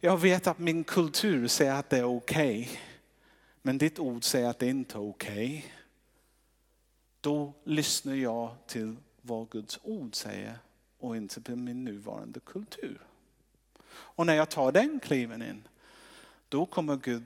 jag 0.00 0.16
vet 0.16 0.46
att 0.46 0.58
min 0.58 0.84
kultur 0.84 1.48
säger 1.48 1.74
att 1.74 1.90
det 1.90 1.98
är 1.98 2.04
okej. 2.04 2.60
Okay, 2.62 2.78
men 3.62 3.78
ditt 3.78 3.98
ord 3.98 4.24
säger 4.24 4.48
att 4.48 4.58
det 4.58 4.66
inte 4.66 4.98
är 4.98 5.08
okej. 5.08 5.58
Okay. 5.58 5.62
Då 7.20 7.52
lyssnar 7.64 8.14
jag 8.14 8.54
till 8.66 8.96
vad 9.22 9.50
Guds 9.50 9.78
ord 9.82 10.14
säger 10.14 10.58
och 10.98 11.16
inte 11.16 11.42
till 11.42 11.56
min 11.56 11.84
nuvarande 11.84 12.40
kultur. 12.40 13.00
Och 13.90 14.26
när 14.26 14.34
jag 14.34 14.48
tar 14.48 14.72
den 14.72 15.00
kliven 15.00 15.42
in, 15.42 15.68
då 16.48 16.66
kommer 16.66 16.96
Gud 16.96 17.22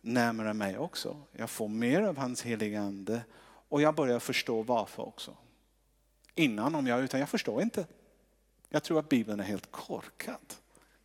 närmare 0.00 0.54
mig 0.54 0.78
också. 0.78 1.16
Jag 1.32 1.50
får 1.50 1.68
mer 1.68 2.02
av 2.02 2.18
hans 2.18 2.42
heliga 2.42 2.80
ande 2.80 3.24
och 3.68 3.82
jag 3.82 3.94
börjar 3.94 4.18
förstå 4.18 4.62
varför 4.62 5.02
också. 5.02 5.36
Innan 6.34 6.74
om 6.74 6.86
jag 6.86 7.00
utan 7.00 7.20
jag 7.20 7.28
förstår 7.28 7.62
inte. 7.62 7.86
Jag 8.68 8.82
tror 8.82 8.98
att 8.98 9.08
Bibeln 9.08 9.40
är 9.40 9.44
helt 9.44 9.70
korkad 9.70 10.54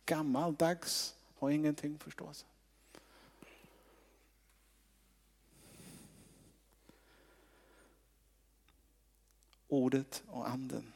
gammaldags, 0.06 1.14
har 1.38 1.50
ingenting 1.50 1.98
förstås. 1.98 2.46
Ordet 9.68 10.22
och 10.26 10.48
anden. 10.48 10.92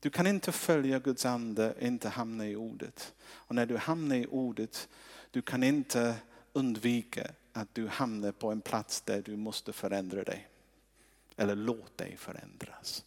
Du 0.00 0.10
kan 0.10 0.26
inte 0.26 0.52
följa 0.52 0.98
Guds 0.98 1.26
ande, 1.26 1.74
inte 1.80 2.08
hamna 2.08 2.48
i 2.48 2.56
ordet. 2.56 3.14
Och 3.24 3.54
när 3.54 3.66
du 3.66 3.76
hamnar 3.76 4.16
i 4.16 4.26
ordet, 4.26 4.88
du 5.30 5.42
kan 5.42 5.62
inte 5.62 6.16
undvika 6.52 7.30
att 7.52 7.74
du 7.74 7.88
hamnar 7.88 8.32
på 8.32 8.50
en 8.50 8.60
plats 8.60 9.00
där 9.00 9.22
du 9.22 9.36
måste 9.36 9.72
förändra 9.72 10.24
dig. 10.24 10.48
Eller 11.36 11.54
låt 11.54 11.98
dig 11.98 12.16
förändras. 12.16 13.04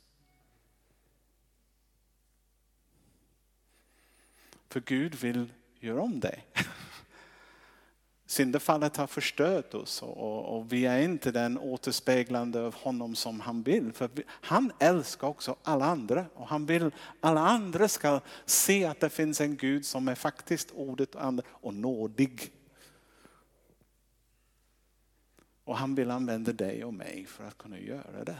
För 4.70 4.80
Gud 4.80 5.16
vill 5.16 5.54
göra 5.80 6.02
om 6.02 6.20
dig. 6.20 6.46
Syndafallet 8.26 8.98
har 8.98 9.08
förstört 9.08 9.74
oss 9.74 10.02
och, 10.02 10.58
och, 10.58 10.74
vi 10.74 10.86
är 10.86 11.02
inte 11.02 11.32
den 11.32 11.58
återspeglande 11.58 12.62
av 12.62 12.76
honom 12.76 13.16
som 13.16 13.40
han 13.40 13.64
vill. 13.64 13.94
För 13.94 14.10
han 14.28 14.72
älskar 14.80 15.28
också 15.28 15.56
alla 15.64 15.86
andra 15.86 16.26
och 16.34 16.48
han 16.48 16.66
vill 16.66 16.92
alla 17.20 17.42
andra 17.42 17.88
ska 17.88 18.20
se 18.46 18.86
att 18.86 19.00
det 19.00 19.10
finns 19.10 19.42
en 19.42 19.58
Gud 19.58 19.86
som 19.86 20.08
är 20.08 20.16
faktiskt 20.16 20.72
ordet 20.72 21.16
och, 21.16 21.24
andra, 21.24 21.44
och 21.50 21.74
nådig. 21.74 22.52
Och 25.64 25.78
han 25.78 25.96
vill 25.96 26.12
använda 26.12 26.54
dig 26.54 26.84
och 26.84 26.94
mig 26.94 27.26
för 27.26 27.44
att 27.44 27.58
kunna 27.58 27.80
göra 27.80 28.24
det. 28.24 28.38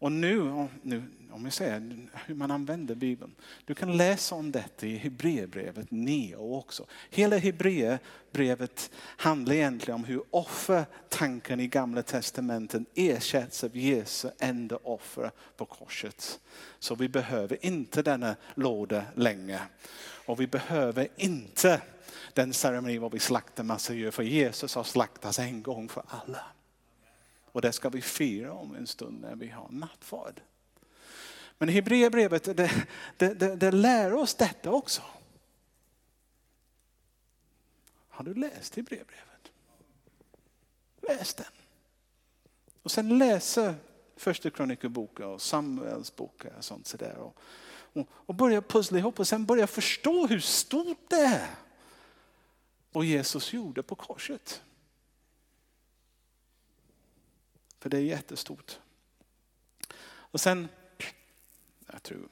Och 0.00 0.12
nu, 0.12 0.66
nu, 0.82 1.02
om 1.30 1.44
jag 1.44 1.52
säger 1.52 2.08
hur 2.26 2.34
man 2.34 2.50
använder 2.50 2.94
Bibeln. 2.94 3.34
Du 3.64 3.74
kan 3.74 3.96
läsa 3.96 4.34
om 4.34 4.52
detta 4.52 4.86
i 4.86 4.96
Hebreerbrevet 4.96 5.90
9 5.90 6.36
också. 6.36 6.86
Hela 7.10 7.36
Hebreerbrevet 7.36 8.90
handlar 8.96 9.54
egentligen 9.54 9.94
om 9.94 10.04
hur 10.04 10.22
offertanken 10.30 11.60
i 11.60 11.66
gamla 11.66 12.02
testamentet 12.02 12.82
ersätts 12.94 13.64
av 13.64 13.76
Jesu 13.76 14.28
enda 14.38 14.76
offer 14.76 15.30
på 15.56 15.64
korset. 15.64 16.40
Så 16.78 16.94
vi 16.94 17.08
behöver 17.08 17.66
inte 17.66 18.02
denna 18.02 18.36
låda 18.54 19.02
längre. 19.14 19.60
Och 20.26 20.40
vi 20.40 20.46
behöver 20.46 21.08
inte 21.16 21.80
den 22.34 22.52
ceremoni 22.52 22.98
var 22.98 23.10
vi 23.10 23.18
slaktar 23.18 23.64
massa 23.64 23.94
djur 23.94 24.10
för 24.10 24.22
Jesus 24.22 24.74
har 24.74 24.84
slaktats 24.84 25.38
en 25.38 25.62
gång 25.62 25.88
för 25.88 26.02
alla. 26.06 26.44
Och 27.52 27.60
det 27.60 27.72
ska 27.72 27.88
vi 27.88 28.02
fira 28.02 28.52
om 28.52 28.74
en 28.74 28.86
stund 28.86 29.20
när 29.20 29.36
vi 29.36 29.48
har 29.48 29.68
nattvard. 29.70 30.40
Men 31.58 31.68
Hebreerbrevet 31.68 32.44
det, 32.44 32.86
det, 33.16 33.34
det, 33.34 33.56
det 33.56 33.70
lär 33.70 34.14
oss 34.14 34.34
detta 34.34 34.70
också. 34.70 35.02
Har 38.08 38.24
du 38.24 38.34
läst 38.34 38.76
Hebreerbrevet? 38.76 39.52
Läs 41.02 41.34
den. 41.34 41.46
Och 42.82 42.90
sen 42.90 43.18
läser 43.18 43.74
Första 44.16 44.50
krönikeboken 44.50 45.26
och 45.26 45.42
Samuels 45.42 46.16
bok 46.16 46.44
och 46.58 46.64
sånt 46.64 46.86
sådär. 46.86 47.16
Och, 47.16 47.38
och, 47.92 48.08
och 48.12 48.34
börja 48.34 48.62
pussla 48.62 48.98
ihop 48.98 49.20
och 49.20 49.28
sen 49.28 49.46
börja 49.46 49.66
förstå 49.66 50.26
hur 50.26 50.40
stort 50.40 51.10
det 51.10 51.16
är. 51.16 51.50
Vad 52.92 53.04
Jesus 53.04 53.52
gjorde 53.52 53.82
på 53.82 53.94
korset. 53.94 54.62
För 57.80 57.90
det 57.90 57.96
är 57.96 58.02
jättestort. 58.02 58.78
Och 60.02 60.40
sen, 60.40 60.68
jag 61.92 62.02
tror 62.02 62.28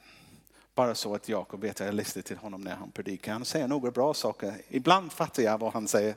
bara 0.74 0.94
så 0.94 1.14
att 1.14 1.28
Jakob 1.28 1.60
vet 1.60 1.80
jag 1.80 1.94
lyssnar 1.94 2.22
till 2.22 2.36
honom 2.36 2.60
när 2.60 2.74
han 2.74 2.90
predikar. 2.90 3.32
Han 3.32 3.44
säger 3.44 3.68
några 3.68 3.90
bra 3.90 4.14
saker. 4.14 4.62
Ibland 4.68 5.12
fattar 5.12 5.42
jag 5.42 5.58
vad 5.58 5.72
han 5.72 5.88
säger. 5.88 6.14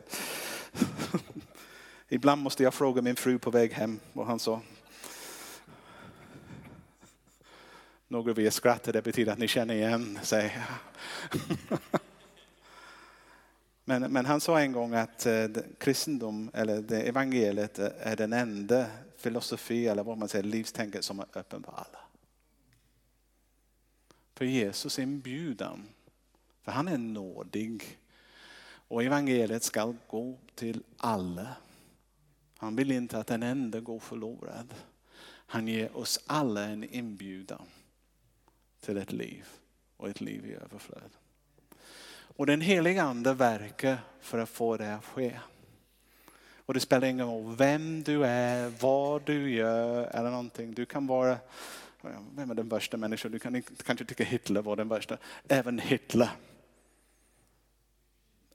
Ibland 2.08 2.42
måste 2.42 2.64
jag 2.64 2.74
fråga 2.74 3.02
min 3.02 3.16
fru 3.16 3.40
på 3.40 3.52
väg 3.52 3.74
hem 3.74 4.00
vad 4.14 4.28
han 4.28 4.40
sa. 4.40 4.62
Några 8.08 8.32
av 8.32 8.40
er 8.40 8.50
skrattar, 8.50 8.94
det 8.94 9.02
betyder 9.02 9.32
att 9.32 9.40
ni 9.40 9.48
känner 9.48 9.74
igen 9.74 10.20
sig. 10.22 10.58
men, 13.86 14.12
men 14.12 14.26
han 14.26 14.42
sa 14.42 14.60
en 14.60 14.72
gång 14.72 14.94
att 14.94 15.26
eh, 15.26 15.48
kristendom, 15.78 16.52
eller 16.54 16.82
det 16.82 17.02
evangeliet, 17.02 17.80
eh, 17.80 17.90
är 18.00 18.16
den 18.16 18.34
enda 18.34 18.86
filosofi, 19.22 19.88
eller 19.88 20.04
vad 20.04 20.18
man 20.18 20.30
säger, 20.30 20.44
livstänket 20.44 21.06
som 21.06 21.20
är 21.20 21.26
öppen 21.34 21.64
för 21.64 21.72
alla. 21.72 22.00
För 24.36 24.46
Jesus 24.46 25.00
inbjudan, 25.00 25.88
för 26.62 26.72
han 26.72 26.88
är 26.88 26.98
nådig. 26.98 28.00
Och 28.88 29.04
evangeliet 29.04 29.64
ska 29.64 29.94
gå 30.08 30.38
till 30.56 30.84
alla. 30.98 31.56
Han 32.58 32.76
vill 32.76 32.92
inte 32.92 33.18
att 33.18 33.32
en 33.32 33.44
enda 33.44 33.80
går 33.80 34.00
förlorad. 34.00 34.74
Han 35.24 35.68
ger 35.68 35.98
oss 35.98 36.20
alla 36.26 36.64
en 36.64 36.84
inbjudan 36.84 37.66
till 38.80 38.98
ett 38.98 39.12
liv 39.12 39.48
och 39.98 40.10
ett 40.10 40.22
liv 40.22 40.46
i 40.46 40.54
överflöd. 40.54 41.12
Och 42.38 42.46
den 42.46 42.62
heliga 42.62 43.04
ande 43.04 43.34
verkar 43.34 43.98
för 44.20 44.38
att 44.38 44.50
få 44.50 44.78
det 44.78 44.96
att 44.96 45.06
ske. 45.06 45.40
Och 46.66 46.74
det 46.74 46.80
spelar 46.80 47.08
ingen 47.08 47.28
roll 47.28 47.56
vem 47.56 48.04
du 48.04 48.26
är, 48.26 48.70
vad 48.80 49.26
du 49.26 49.52
gör 49.52 50.04
eller 50.04 50.30
någonting. 50.30 50.74
Du 50.74 50.86
kan 50.86 51.08
vara, 51.08 51.38
vem 52.36 52.52
är 52.52 52.56
den 52.56 52.70
värsta 52.70 52.98
människan? 52.98 53.32
Du 53.32 53.40
kan 53.40 53.62
kanske 53.62 54.06
tycka 54.06 54.24
Hitler 54.24 54.62
var 54.62 54.76
den 54.76 54.88
värsta. 54.88 55.18
Även 55.48 55.80
Hitler 55.80 56.30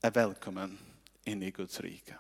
är 0.01 0.11
välkommen 0.11 0.79
in 1.25 1.43
i 1.43 1.51
Guds 1.51 1.81
rike. 1.81 2.15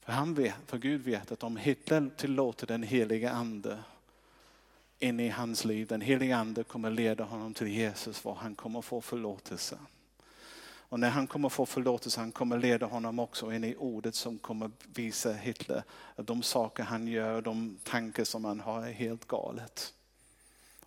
För, 0.00 0.12
han 0.12 0.34
vet, 0.34 0.54
för 0.66 0.78
Gud 0.78 1.00
vet 1.00 1.32
att 1.32 1.42
om 1.42 1.56
Hitler 1.56 2.10
tillåter 2.16 2.66
den 2.66 2.82
heliga 2.82 3.30
ande 3.30 3.78
in 4.98 5.20
i 5.20 5.28
hans 5.28 5.64
liv, 5.64 5.86
den 5.86 6.00
heliga 6.00 6.36
ande 6.36 6.64
kommer 6.64 6.90
leda 6.90 7.24
honom 7.24 7.54
till 7.54 7.68
Jesus 7.68 8.24
var 8.24 8.34
han 8.34 8.54
kommer 8.54 8.82
få 8.82 9.00
förlåtelse. 9.00 9.78
Och 10.88 11.00
när 11.00 11.10
han 11.10 11.26
kommer 11.26 11.48
få 11.48 11.66
förlåtelse, 11.66 12.20
han 12.20 12.32
kommer 12.32 12.58
leda 12.58 12.86
honom 12.86 13.18
också 13.18 13.52
in 13.52 13.64
i 13.64 13.76
ordet 13.78 14.14
som 14.14 14.38
kommer 14.38 14.70
visa 14.94 15.32
Hitler 15.32 15.82
att 16.16 16.26
de 16.26 16.42
saker 16.42 16.82
han 16.82 17.08
gör, 17.08 17.42
de 17.42 17.78
tankar 17.84 18.24
som 18.24 18.44
han 18.44 18.60
har 18.60 18.86
är 18.86 18.92
helt 18.92 19.26
galet. 19.26 19.92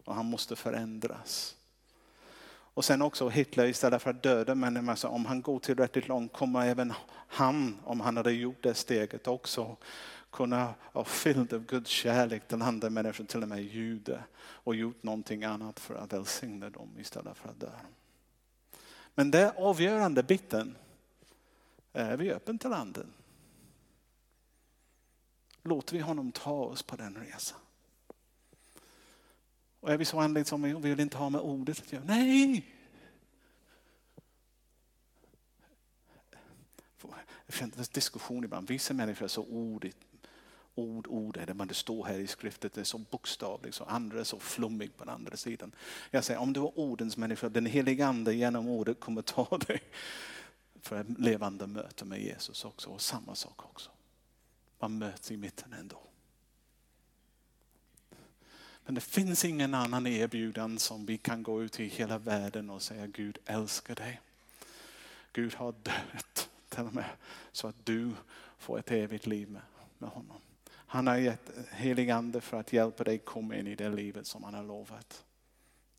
Och 0.06 0.16
han 0.16 0.26
måste 0.26 0.56
förändras. 0.56 1.56
Och 2.74 2.86
sen 2.86 3.02
också 3.02 3.30
Hitler 3.30 3.66
istället 3.66 4.02
för 4.02 4.10
att 4.10 4.24
döda 4.24 4.56
människor, 4.56 5.10
om 5.10 5.26
han 5.26 5.42
går 5.42 5.60
tillräckligt 5.60 6.08
långt 6.08 6.34
kommer 6.34 6.66
även 6.66 6.94
han, 7.28 7.80
om 7.84 8.00
han 8.00 8.18
hade 8.18 8.32
gjort 8.32 8.64
det 8.64 8.74
steget 8.74 9.28
också, 9.28 9.78
kunna 10.32 10.74
vara 10.94 11.06
fylld 11.06 11.54
av 11.54 11.66
Guds 11.66 11.90
kärlek 11.90 12.48
till 12.48 12.62
andra 12.62 12.90
människor, 12.90 13.24
till 13.24 13.44
och 13.44 13.50
med 13.50 13.64
judar, 13.64 14.28
och 14.42 14.76
gjort 14.76 15.04
någonting 15.04 15.44
annat 15.44 15.80
för 15.80 15.96
att 15.96 16.14
välsigna 16.14 16.70
dem 16.70 16.90
istället 17.00 17.38
för 17.38 17.50
att 17.50 17.60
döda 17.60 17.72
dem. 17.72 17.99
Men 19.20 19.32
det 19.32 19.54
avgörande 19.58 20.24
biten 20.24 20.78
är 21.94 22.18
vi 22.18 22.32
öppen 22.32 22.60
till 22.60 22.74
anden. 22.74 23.14
Låter 25.64 25.94
vi 25.94 26.02
honom 26.02 26.32
ta 26.32 26.52
oss 26.52 26.84
på 26.84 26.96
den 26.96 27.16
resan. 27.16 27.60
Och 29.80 29.92
är 29.92 29.98
vi 29.98 30.06
så 30.06 30.20
andligt 30.20 30.48
som 30.48 30.62
vi 30.62 30.74
vill 30.74 31.00
inte 31.00 31.18
ha 31.18 31.30
med 31.30 31.42
ordet 31.42 31.80
att 31.80 31.92
göra? 31.92 32.04
Nej! 32.04 32.76
Det 37.46 37.52
finns 37.52 37.78
en 37.78 37.84
diskussion 37.92 38.44
ibland. 38.44 38.68
Vissa 38.68 38.94
människor 38.94 39.26
är 39.26 39.30
så 39.30 39.44
ordigt. 39.44 39.98
Ord, 40.80 41.08
ord 41.08 41.38
är 41.38 41.46
det, 41.46 41.54
men 41.54 41.68
det 41.68 41.74
står 41.74 42.06
här 42.06 42.20
i 42.20 42.28
skriften, 42.28 42.70
det 42.74 42.80
är 42.82 42.86
så 42.86 42.98
bokstavligt, 42.98 43.76
så 43.76 43.84
andra 43.84 44.20
är 44.20 44.24
så 44.24 44.40
flummig 44.40 44.98
på 44.98 45.06
den 45.06 45.14
andra 45.14 45.38
sidan. 45.38 45.72
Jag 46.12 46.24
säger, 46.24 46.40
om 46.40 46.54
du 46.54 46.60
är 46.60 46.80
ordens 46.80 47.18
människa, 47.18 47.50
den 47.50 47.66
heliga 47.66 48.08
ande 48.08 48.34
genom 48.34 48.68
ordet 48.68 49.00
kommer 49.00 49.22
ta 49.22 49.58
dig 49.68 49.82
för 50.82 51.02
ett 51.02 51.20
levande 51.20 51.68
möte 51.68 52.06
med 52.06 52.22
Jesus 52.22 52.66
också. 52.66 52.90
Och 52.90 53.02
samma 53.02 53.36
sak 53.36 53.66
också. 53.66 53.90
Man 54.80 54.98
möts 54.98 55.32
i 55.32 55.38
mitten 55.38 55.74
ändå. 55.74 56.02
Men 58.86 58.96
det 58.96 59.02
finns 59.02 59.46
ingen 59.46 59.74
annan 59.74 60.08
erbjudan 60.08 60.80
som 60.80 61.06
vi 61.06 61.18
kan 61.18 61.44
gå 61.44 61.64
ut 61.64 61.80
i 61.80 61.88
hela 61.88 62.18
världen 62.18 62.70
och 62.70 62.82
säga 62.82 63.08
Gud 63.08 63.38
älskar 63.46 63.96
dig. 63.96 64.22
Gud 65.34 65.56
har 65.56 65.72
dött 65.72 66.50
till 66.70 66.84
och 66.84 66.94
med 66.94 67.10
så 67.52 67.68
att 67.68 67.86
du 67.86 68.12
får 68.58 68.80
ett 68.80 68.92
evigt 68.92 69.28
liv 69.28 69.50
med, 69.50 69.62
med 69.98 70.10
honom. 70.10 70.38
Han 70.92 71.08
har 71.08 71.18
gett 71.18 71.52
helig 71.72 72.10
ande 72.10 72.42
för 72.42 72.60
att 72.60 72.74
hjälpa 72.74 73.04
dig 73.04 73.18
komma 73.18 73.56
in 73.56 73.68
i 73.68 73.76
det 73.76 73.90
livet 73.90 74.28
som 74.28 74.44
han 74.44 74.54
har 74.54 74.64
lovat. 74.64 75.26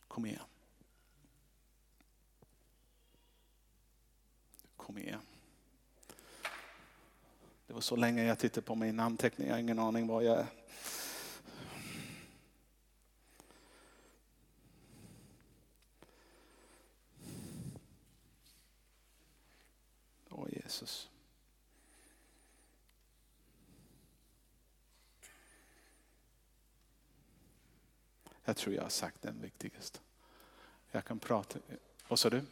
Kom 0.08 0.26
igen. 0.26 0.42
Kom 4.76 4.98
igen. 4.98 5.20
Det 7.66 7.72
var 7.72 7.80
så 7.80 7.96
länge 7.96 8.24
jag 8.24 8.38
tittade 8.38 8.66
på 8.66 8.74
min 8.74 8.96
namnteckning. 8.96 9.48
jag 9.48 9.54
har 9.54 9.60
ingen 9.60 9.78
aning 9.78 10.06
var 10.06 10.22
jag 10.22 10.38
är. 10.38 10.46
Åh 20.30 20.46
Jesus. 20.50 21.09
Jag 28.50 28.56
tror 28.56 28.74
jag 28.74 28.82
har 28.82 28.90
sagt 28.90 29.22
den 29.22 29.40
viktigaste. 29.40 29.98
Jag 30.90 31.04
kan 31.04 31.18
prata, 31.18 31.58
vad 32.08 32.18
sa 32.18 32.30
du? 32.30 32.42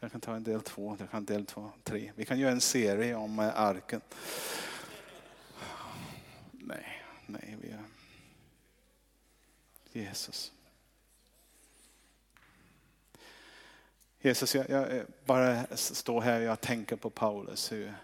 Jag 0.00 0.12
kan 0.12 0.20
ta 0.20 0.36
en 0.36 0.42
del 0.42 0.62
två, 0.62 0.96
jag 0.98 1.10
kan 1.10 1.24
del 1.24 1.46
två, 1.46 1.72
tre. 1.82 2.12
Vi 2.16 2.24
kan 2.24 2.38
göra 2.38 2.52
en 2.52 2.60
serie 2.60 3.14
om 3.14 3.38
eh, 3.38 3.60
arken. 3.60 4.00
Nej, 6.52 7.02
nej, 7.26 7.56
vi 7.60 7.70
är... 7.70 7.84
Jesus. 9.92 10.52
Jesus, 14.20 14.54
jag, 14.54 14.70
jag 14.70 14.96
eh, 14.96 15.02
bara 15.24 15.76
står 15.76 16.20
här 16.20 16.40
och 16.40 16.46
jag 16.46 16.60
tänker 16.60 16.96
på 16.96 17.10
Paulus. 17.10 17.72
Hur 17.72 17.94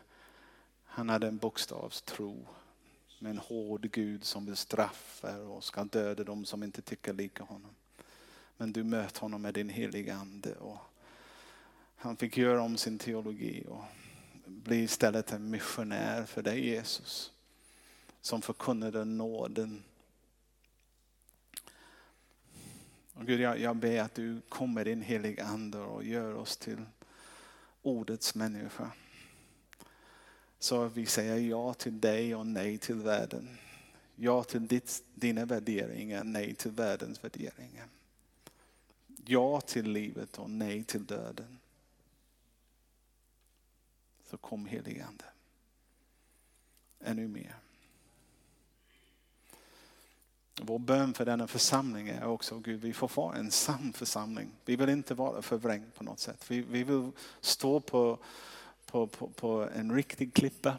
han 0.84 1.08
hade 1.08 1.28
en 1.28 1.38
bokstavstro 1.38 2.46
med 3.20 3.30
en 3.30 3.38
hård 3.38 3.90
Gud 3.92 4.24
som 4.24 4.46
vill 4.46 4.56
straffa 4.56 5.38
och 5.38 5.64
ska 5.64 5.84
döda 5.84 6.24
dem 6.24 6.44
som 6.44 6.62
inte 6.62 6.82
tycker 6.82 7.12
lika 7.12 7.44
honom. 7.44 7.70
Men 8.56 8.72
du 8.72 8.84
möter 8.84 9.20
honom 9.20 9.42
med 9.42 9.54
din 9.54 9.68
heliga 9.68 10.14
ande. 10.14 10.54
Och 10.54 10.78
han 11.96 12.16
fick 12.16 12.36
göra 12.36 12.62
om 12.62 12.76
sin 12.76 12.98
teologi 12.98 13.64
och 13.68 13.84
bli 14.46 14.76
istället 14.76 15.32
en 15.32 15.50
missionär 15.50 16.24
för 16.24 16.42
dig 16.42 16.66
Jesus. 16.66 17.32
Som 18.20 18.42
förkunnade 18.42 19.04
nåden. 19.04 19.84
Och 23.14 23.26
Gud, 23.26 23.40
jag, 23.40 23.60
jag 23.60 23.76
ber 23.76 24.00
att 24.00 24.14
du 24.14 24.40
kommer 24.48 24.84
din 24.84 25.02
heliga 25.02 25.44
ande 25.44 25.78
och 25.78 26.04
gör 26.04 26.34
oss 26.34 26.56
till 26.56 26.84
ordets 27.82 28.34
människa. 28.34 28.90
Så 30.58 30.88
vi 30.88 31.06
säger 31.06 31.36
ja 31.36 31.74
till 31.74 32.00
dig 32.00 32.34
och 32.34 32.46
nej 32.46 32.78
till 32.78 32.94
världen. 32.94 33.58
Ja 34.16 34.44
till 34.44 34.66
ditt, 34.66 35.04
dina 35.14 35.44
värderingar, 35.44 36.24
nej 36.24 36.54
till 36.54 36.70
världens 36.70 37.24
värderingar. 37.24 37.86
Ja 39.26 39.60
till 39.60 39.90
livet 39.90 40.38
och 40.38 40.50
nej 40.50 40.84
till 40.84 41.06
döden. 41.06 41.58
Så 44.30 44.36
kom 44.36 44.66
heligande. 44.66 45.24
Ännu 47.00 47.28
mer. 47.28 47.56
Vår 50.60 50.78
bön 50.78 51.14
för 51.14 51.24
denna 51.24 51.46
församling 51.46 52.08
är 52.08 52.26
också, 52.26 52.58
Gud, 52.58 52.80
vi 52.80 52.92
får 52.92 53.10
vara 53.14 53.36
en 53.36 53.50
sann 53.50 53.92
församling. 53.92 54.50
Vi 54.64 54.76
vill 54.76 54.88
inte 54.88 55.14
vara 55.14 55.42
förvrängd 55.42 55.94
på 55.94 56.04
något 56.04 56.20
sätt. 56.20 56.50
Vi, 56.50 56.60
vi 56.60 56.84
vill 56.84 57.10
stå 57.40 57.80
på 57.80 58.18
på, 58.88 59.06
på, 59.06 59.28
på 59.28 59.68
en 59.74 59.94
riktig 59.94 60.34
klippa. 60.34 60.78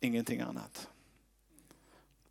Ingenting 0.00 0.40
annat. 0.40 0.88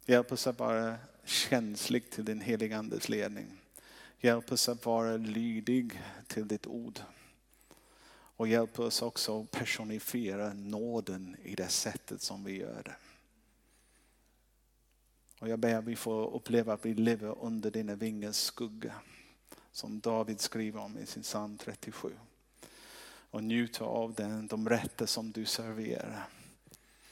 Hjälp 0.05 0.31
oss 0.31 0.47
att 0.47 0.59
vara 0.59 0.97
känslig 1.23 2.09
till 2.09 2.25
din 2.25 2.41
heliga 2.41 2.77
Andes 2.77 3.09
ledning. 3.09 3.61
Hjälp 4.19 4.51
oss 4.51 4.69
att 4.69 4.85
vara 4.85 5.17
lydig 5.17 6.01
till 6.27 6.47
ditt 6.47 6.67
ord. 6.67 6.99
Och 8.11 8.47
hjälp 8.47 8.79
oss 8.79 9.01
också 9.01 9.41
att 9.41 9.51
personifiera 9.51 10.53
nåden 10.53 11.35
i 11.43 11.55
det 11.55 11.67
sättet 11.67 12.21
som 12.21 12.43
vi 12.43 12.57
gör 12.57 12.83
det. 12.83 12.95
Och 15.39 15.49
jag 15.49 15.59
ber 15.59 15.75
att 15.75 15.83
vi 15.83 15.95
får 15.95 16.35
uppleva 16.35 16.73
att 16.73 16.85
vi 16.85 16.93
lever 16.93 17.43
under 17.43 17.71
dina 17.71 17.95
vingars 17.95 18.35
skugga. 18.35 18.95
Som 19.71 19.99
David 19.99 20.39
skriver 20.39 20.79
om 20.79 20.97
i 20.97 21.05
sin 21.05 21.23
psalm 21.23 21.57
37. 21.57 22.11
Och 23.31 23.43
njuta 23.43 23.85
av 23.85 24.13
den, 24.13 24.47
de 24.47 24.69
rätter 24.69 25.05
som 25.05 25.31
du 25.31 25.45
serverar. 25.45 26.29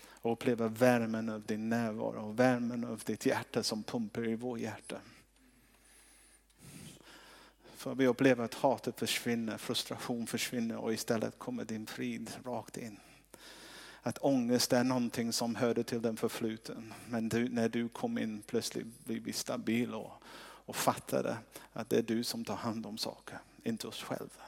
Och 0.09 0.31
uppleva 0.31 0.67
värmen 0.67 1.29
av 1.29 1.41
din 1.41 1.69
närvaro 1.69 2.27
och 2.27 2.39
värmen 2.39 2.85
av 2.85 3.01
ditt 3.05 3.25
hjärta 3.25 3.63
som 3.63 3.83
pumpar 3.83 4.27
i 4.27 4.35
vårt 4.35 4.59
hjärta. 4.59 5.01
För 7.75 7.95
vi 7.95 8.07
upplever 8.07 8.43
att 8.43 8.53
hatet 8.53 8.99
försvinner, 8.99 9.57
frustration 9.57 10.27
försvinner 10.27 10.77
och 10.77 10.93
istället 10.93 11.39
kommer 11.39 11.65
din 11.65 11.87
frid 11.87 12.31
rakt 12.43 12.77
in. 12.77 12.99
Att 14.01 14.17
ångest 14.17 14.73
är 14.73 14.83
någonting 14.83 15.33
som 15.33 15.55
hörde 15.55 15.83
till 15.83 16.01
den 16.01 16.17
förfluten. 16.17 16.93
Men 17.09 17.29
du, 17.29 17.49
när 17.49 17.69
du 17.69 17.89
kom 17.89 18.17
in 18.17 18.41
plötsligt 18.41 19.05
blir 19.05 19.19
vi 19.19 19.33
stabila 19.33 19.97
och, 19.97 20.23
och 20.39 20.75
fattade 20.75 21.37
att 21.73 21.89
det 21.89 21.97
är 21.97 22.01
du 22.03 22.23
som 22.23 22.45
tar 22.45 22.55
hand 22.55 22.85
om 22.85 22.97
saker, 22.97 23.39
inte 23.63 23.87
oss 23.87 24.03
själva. 24.03 24.46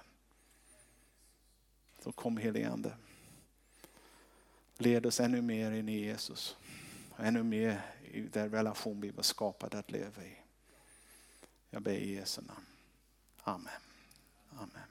Så 2.00 2.12
kom 2.12 2.38
helige 2.38 2.70
Ande. 2.70 2.94
Led 4.78 5.06
oss 5.06 5.20
ännu 5.20 5.42
mer 5.42 5.72
in 5.72 5.90
i 5.90 6.00
Jesus. 6.00 6.58
Ännu 7.18 7.44
mer 7.44 7.82
i 8.12 8.22
den 8.22 8.52
relation 8.52 9.02
vi 9.02 9.10
var 9.10 9.24
skapade 9.24 9.80
att 9.80 9.92
leva 9.92 10.24
i. 10.24 10.38
Jag 11.70 11.82
ber 11.82 11.92
i 11.92 12.16
Jesu 12.16 12.42
namn. 12.42 12.66
Amen. 13.44 14.89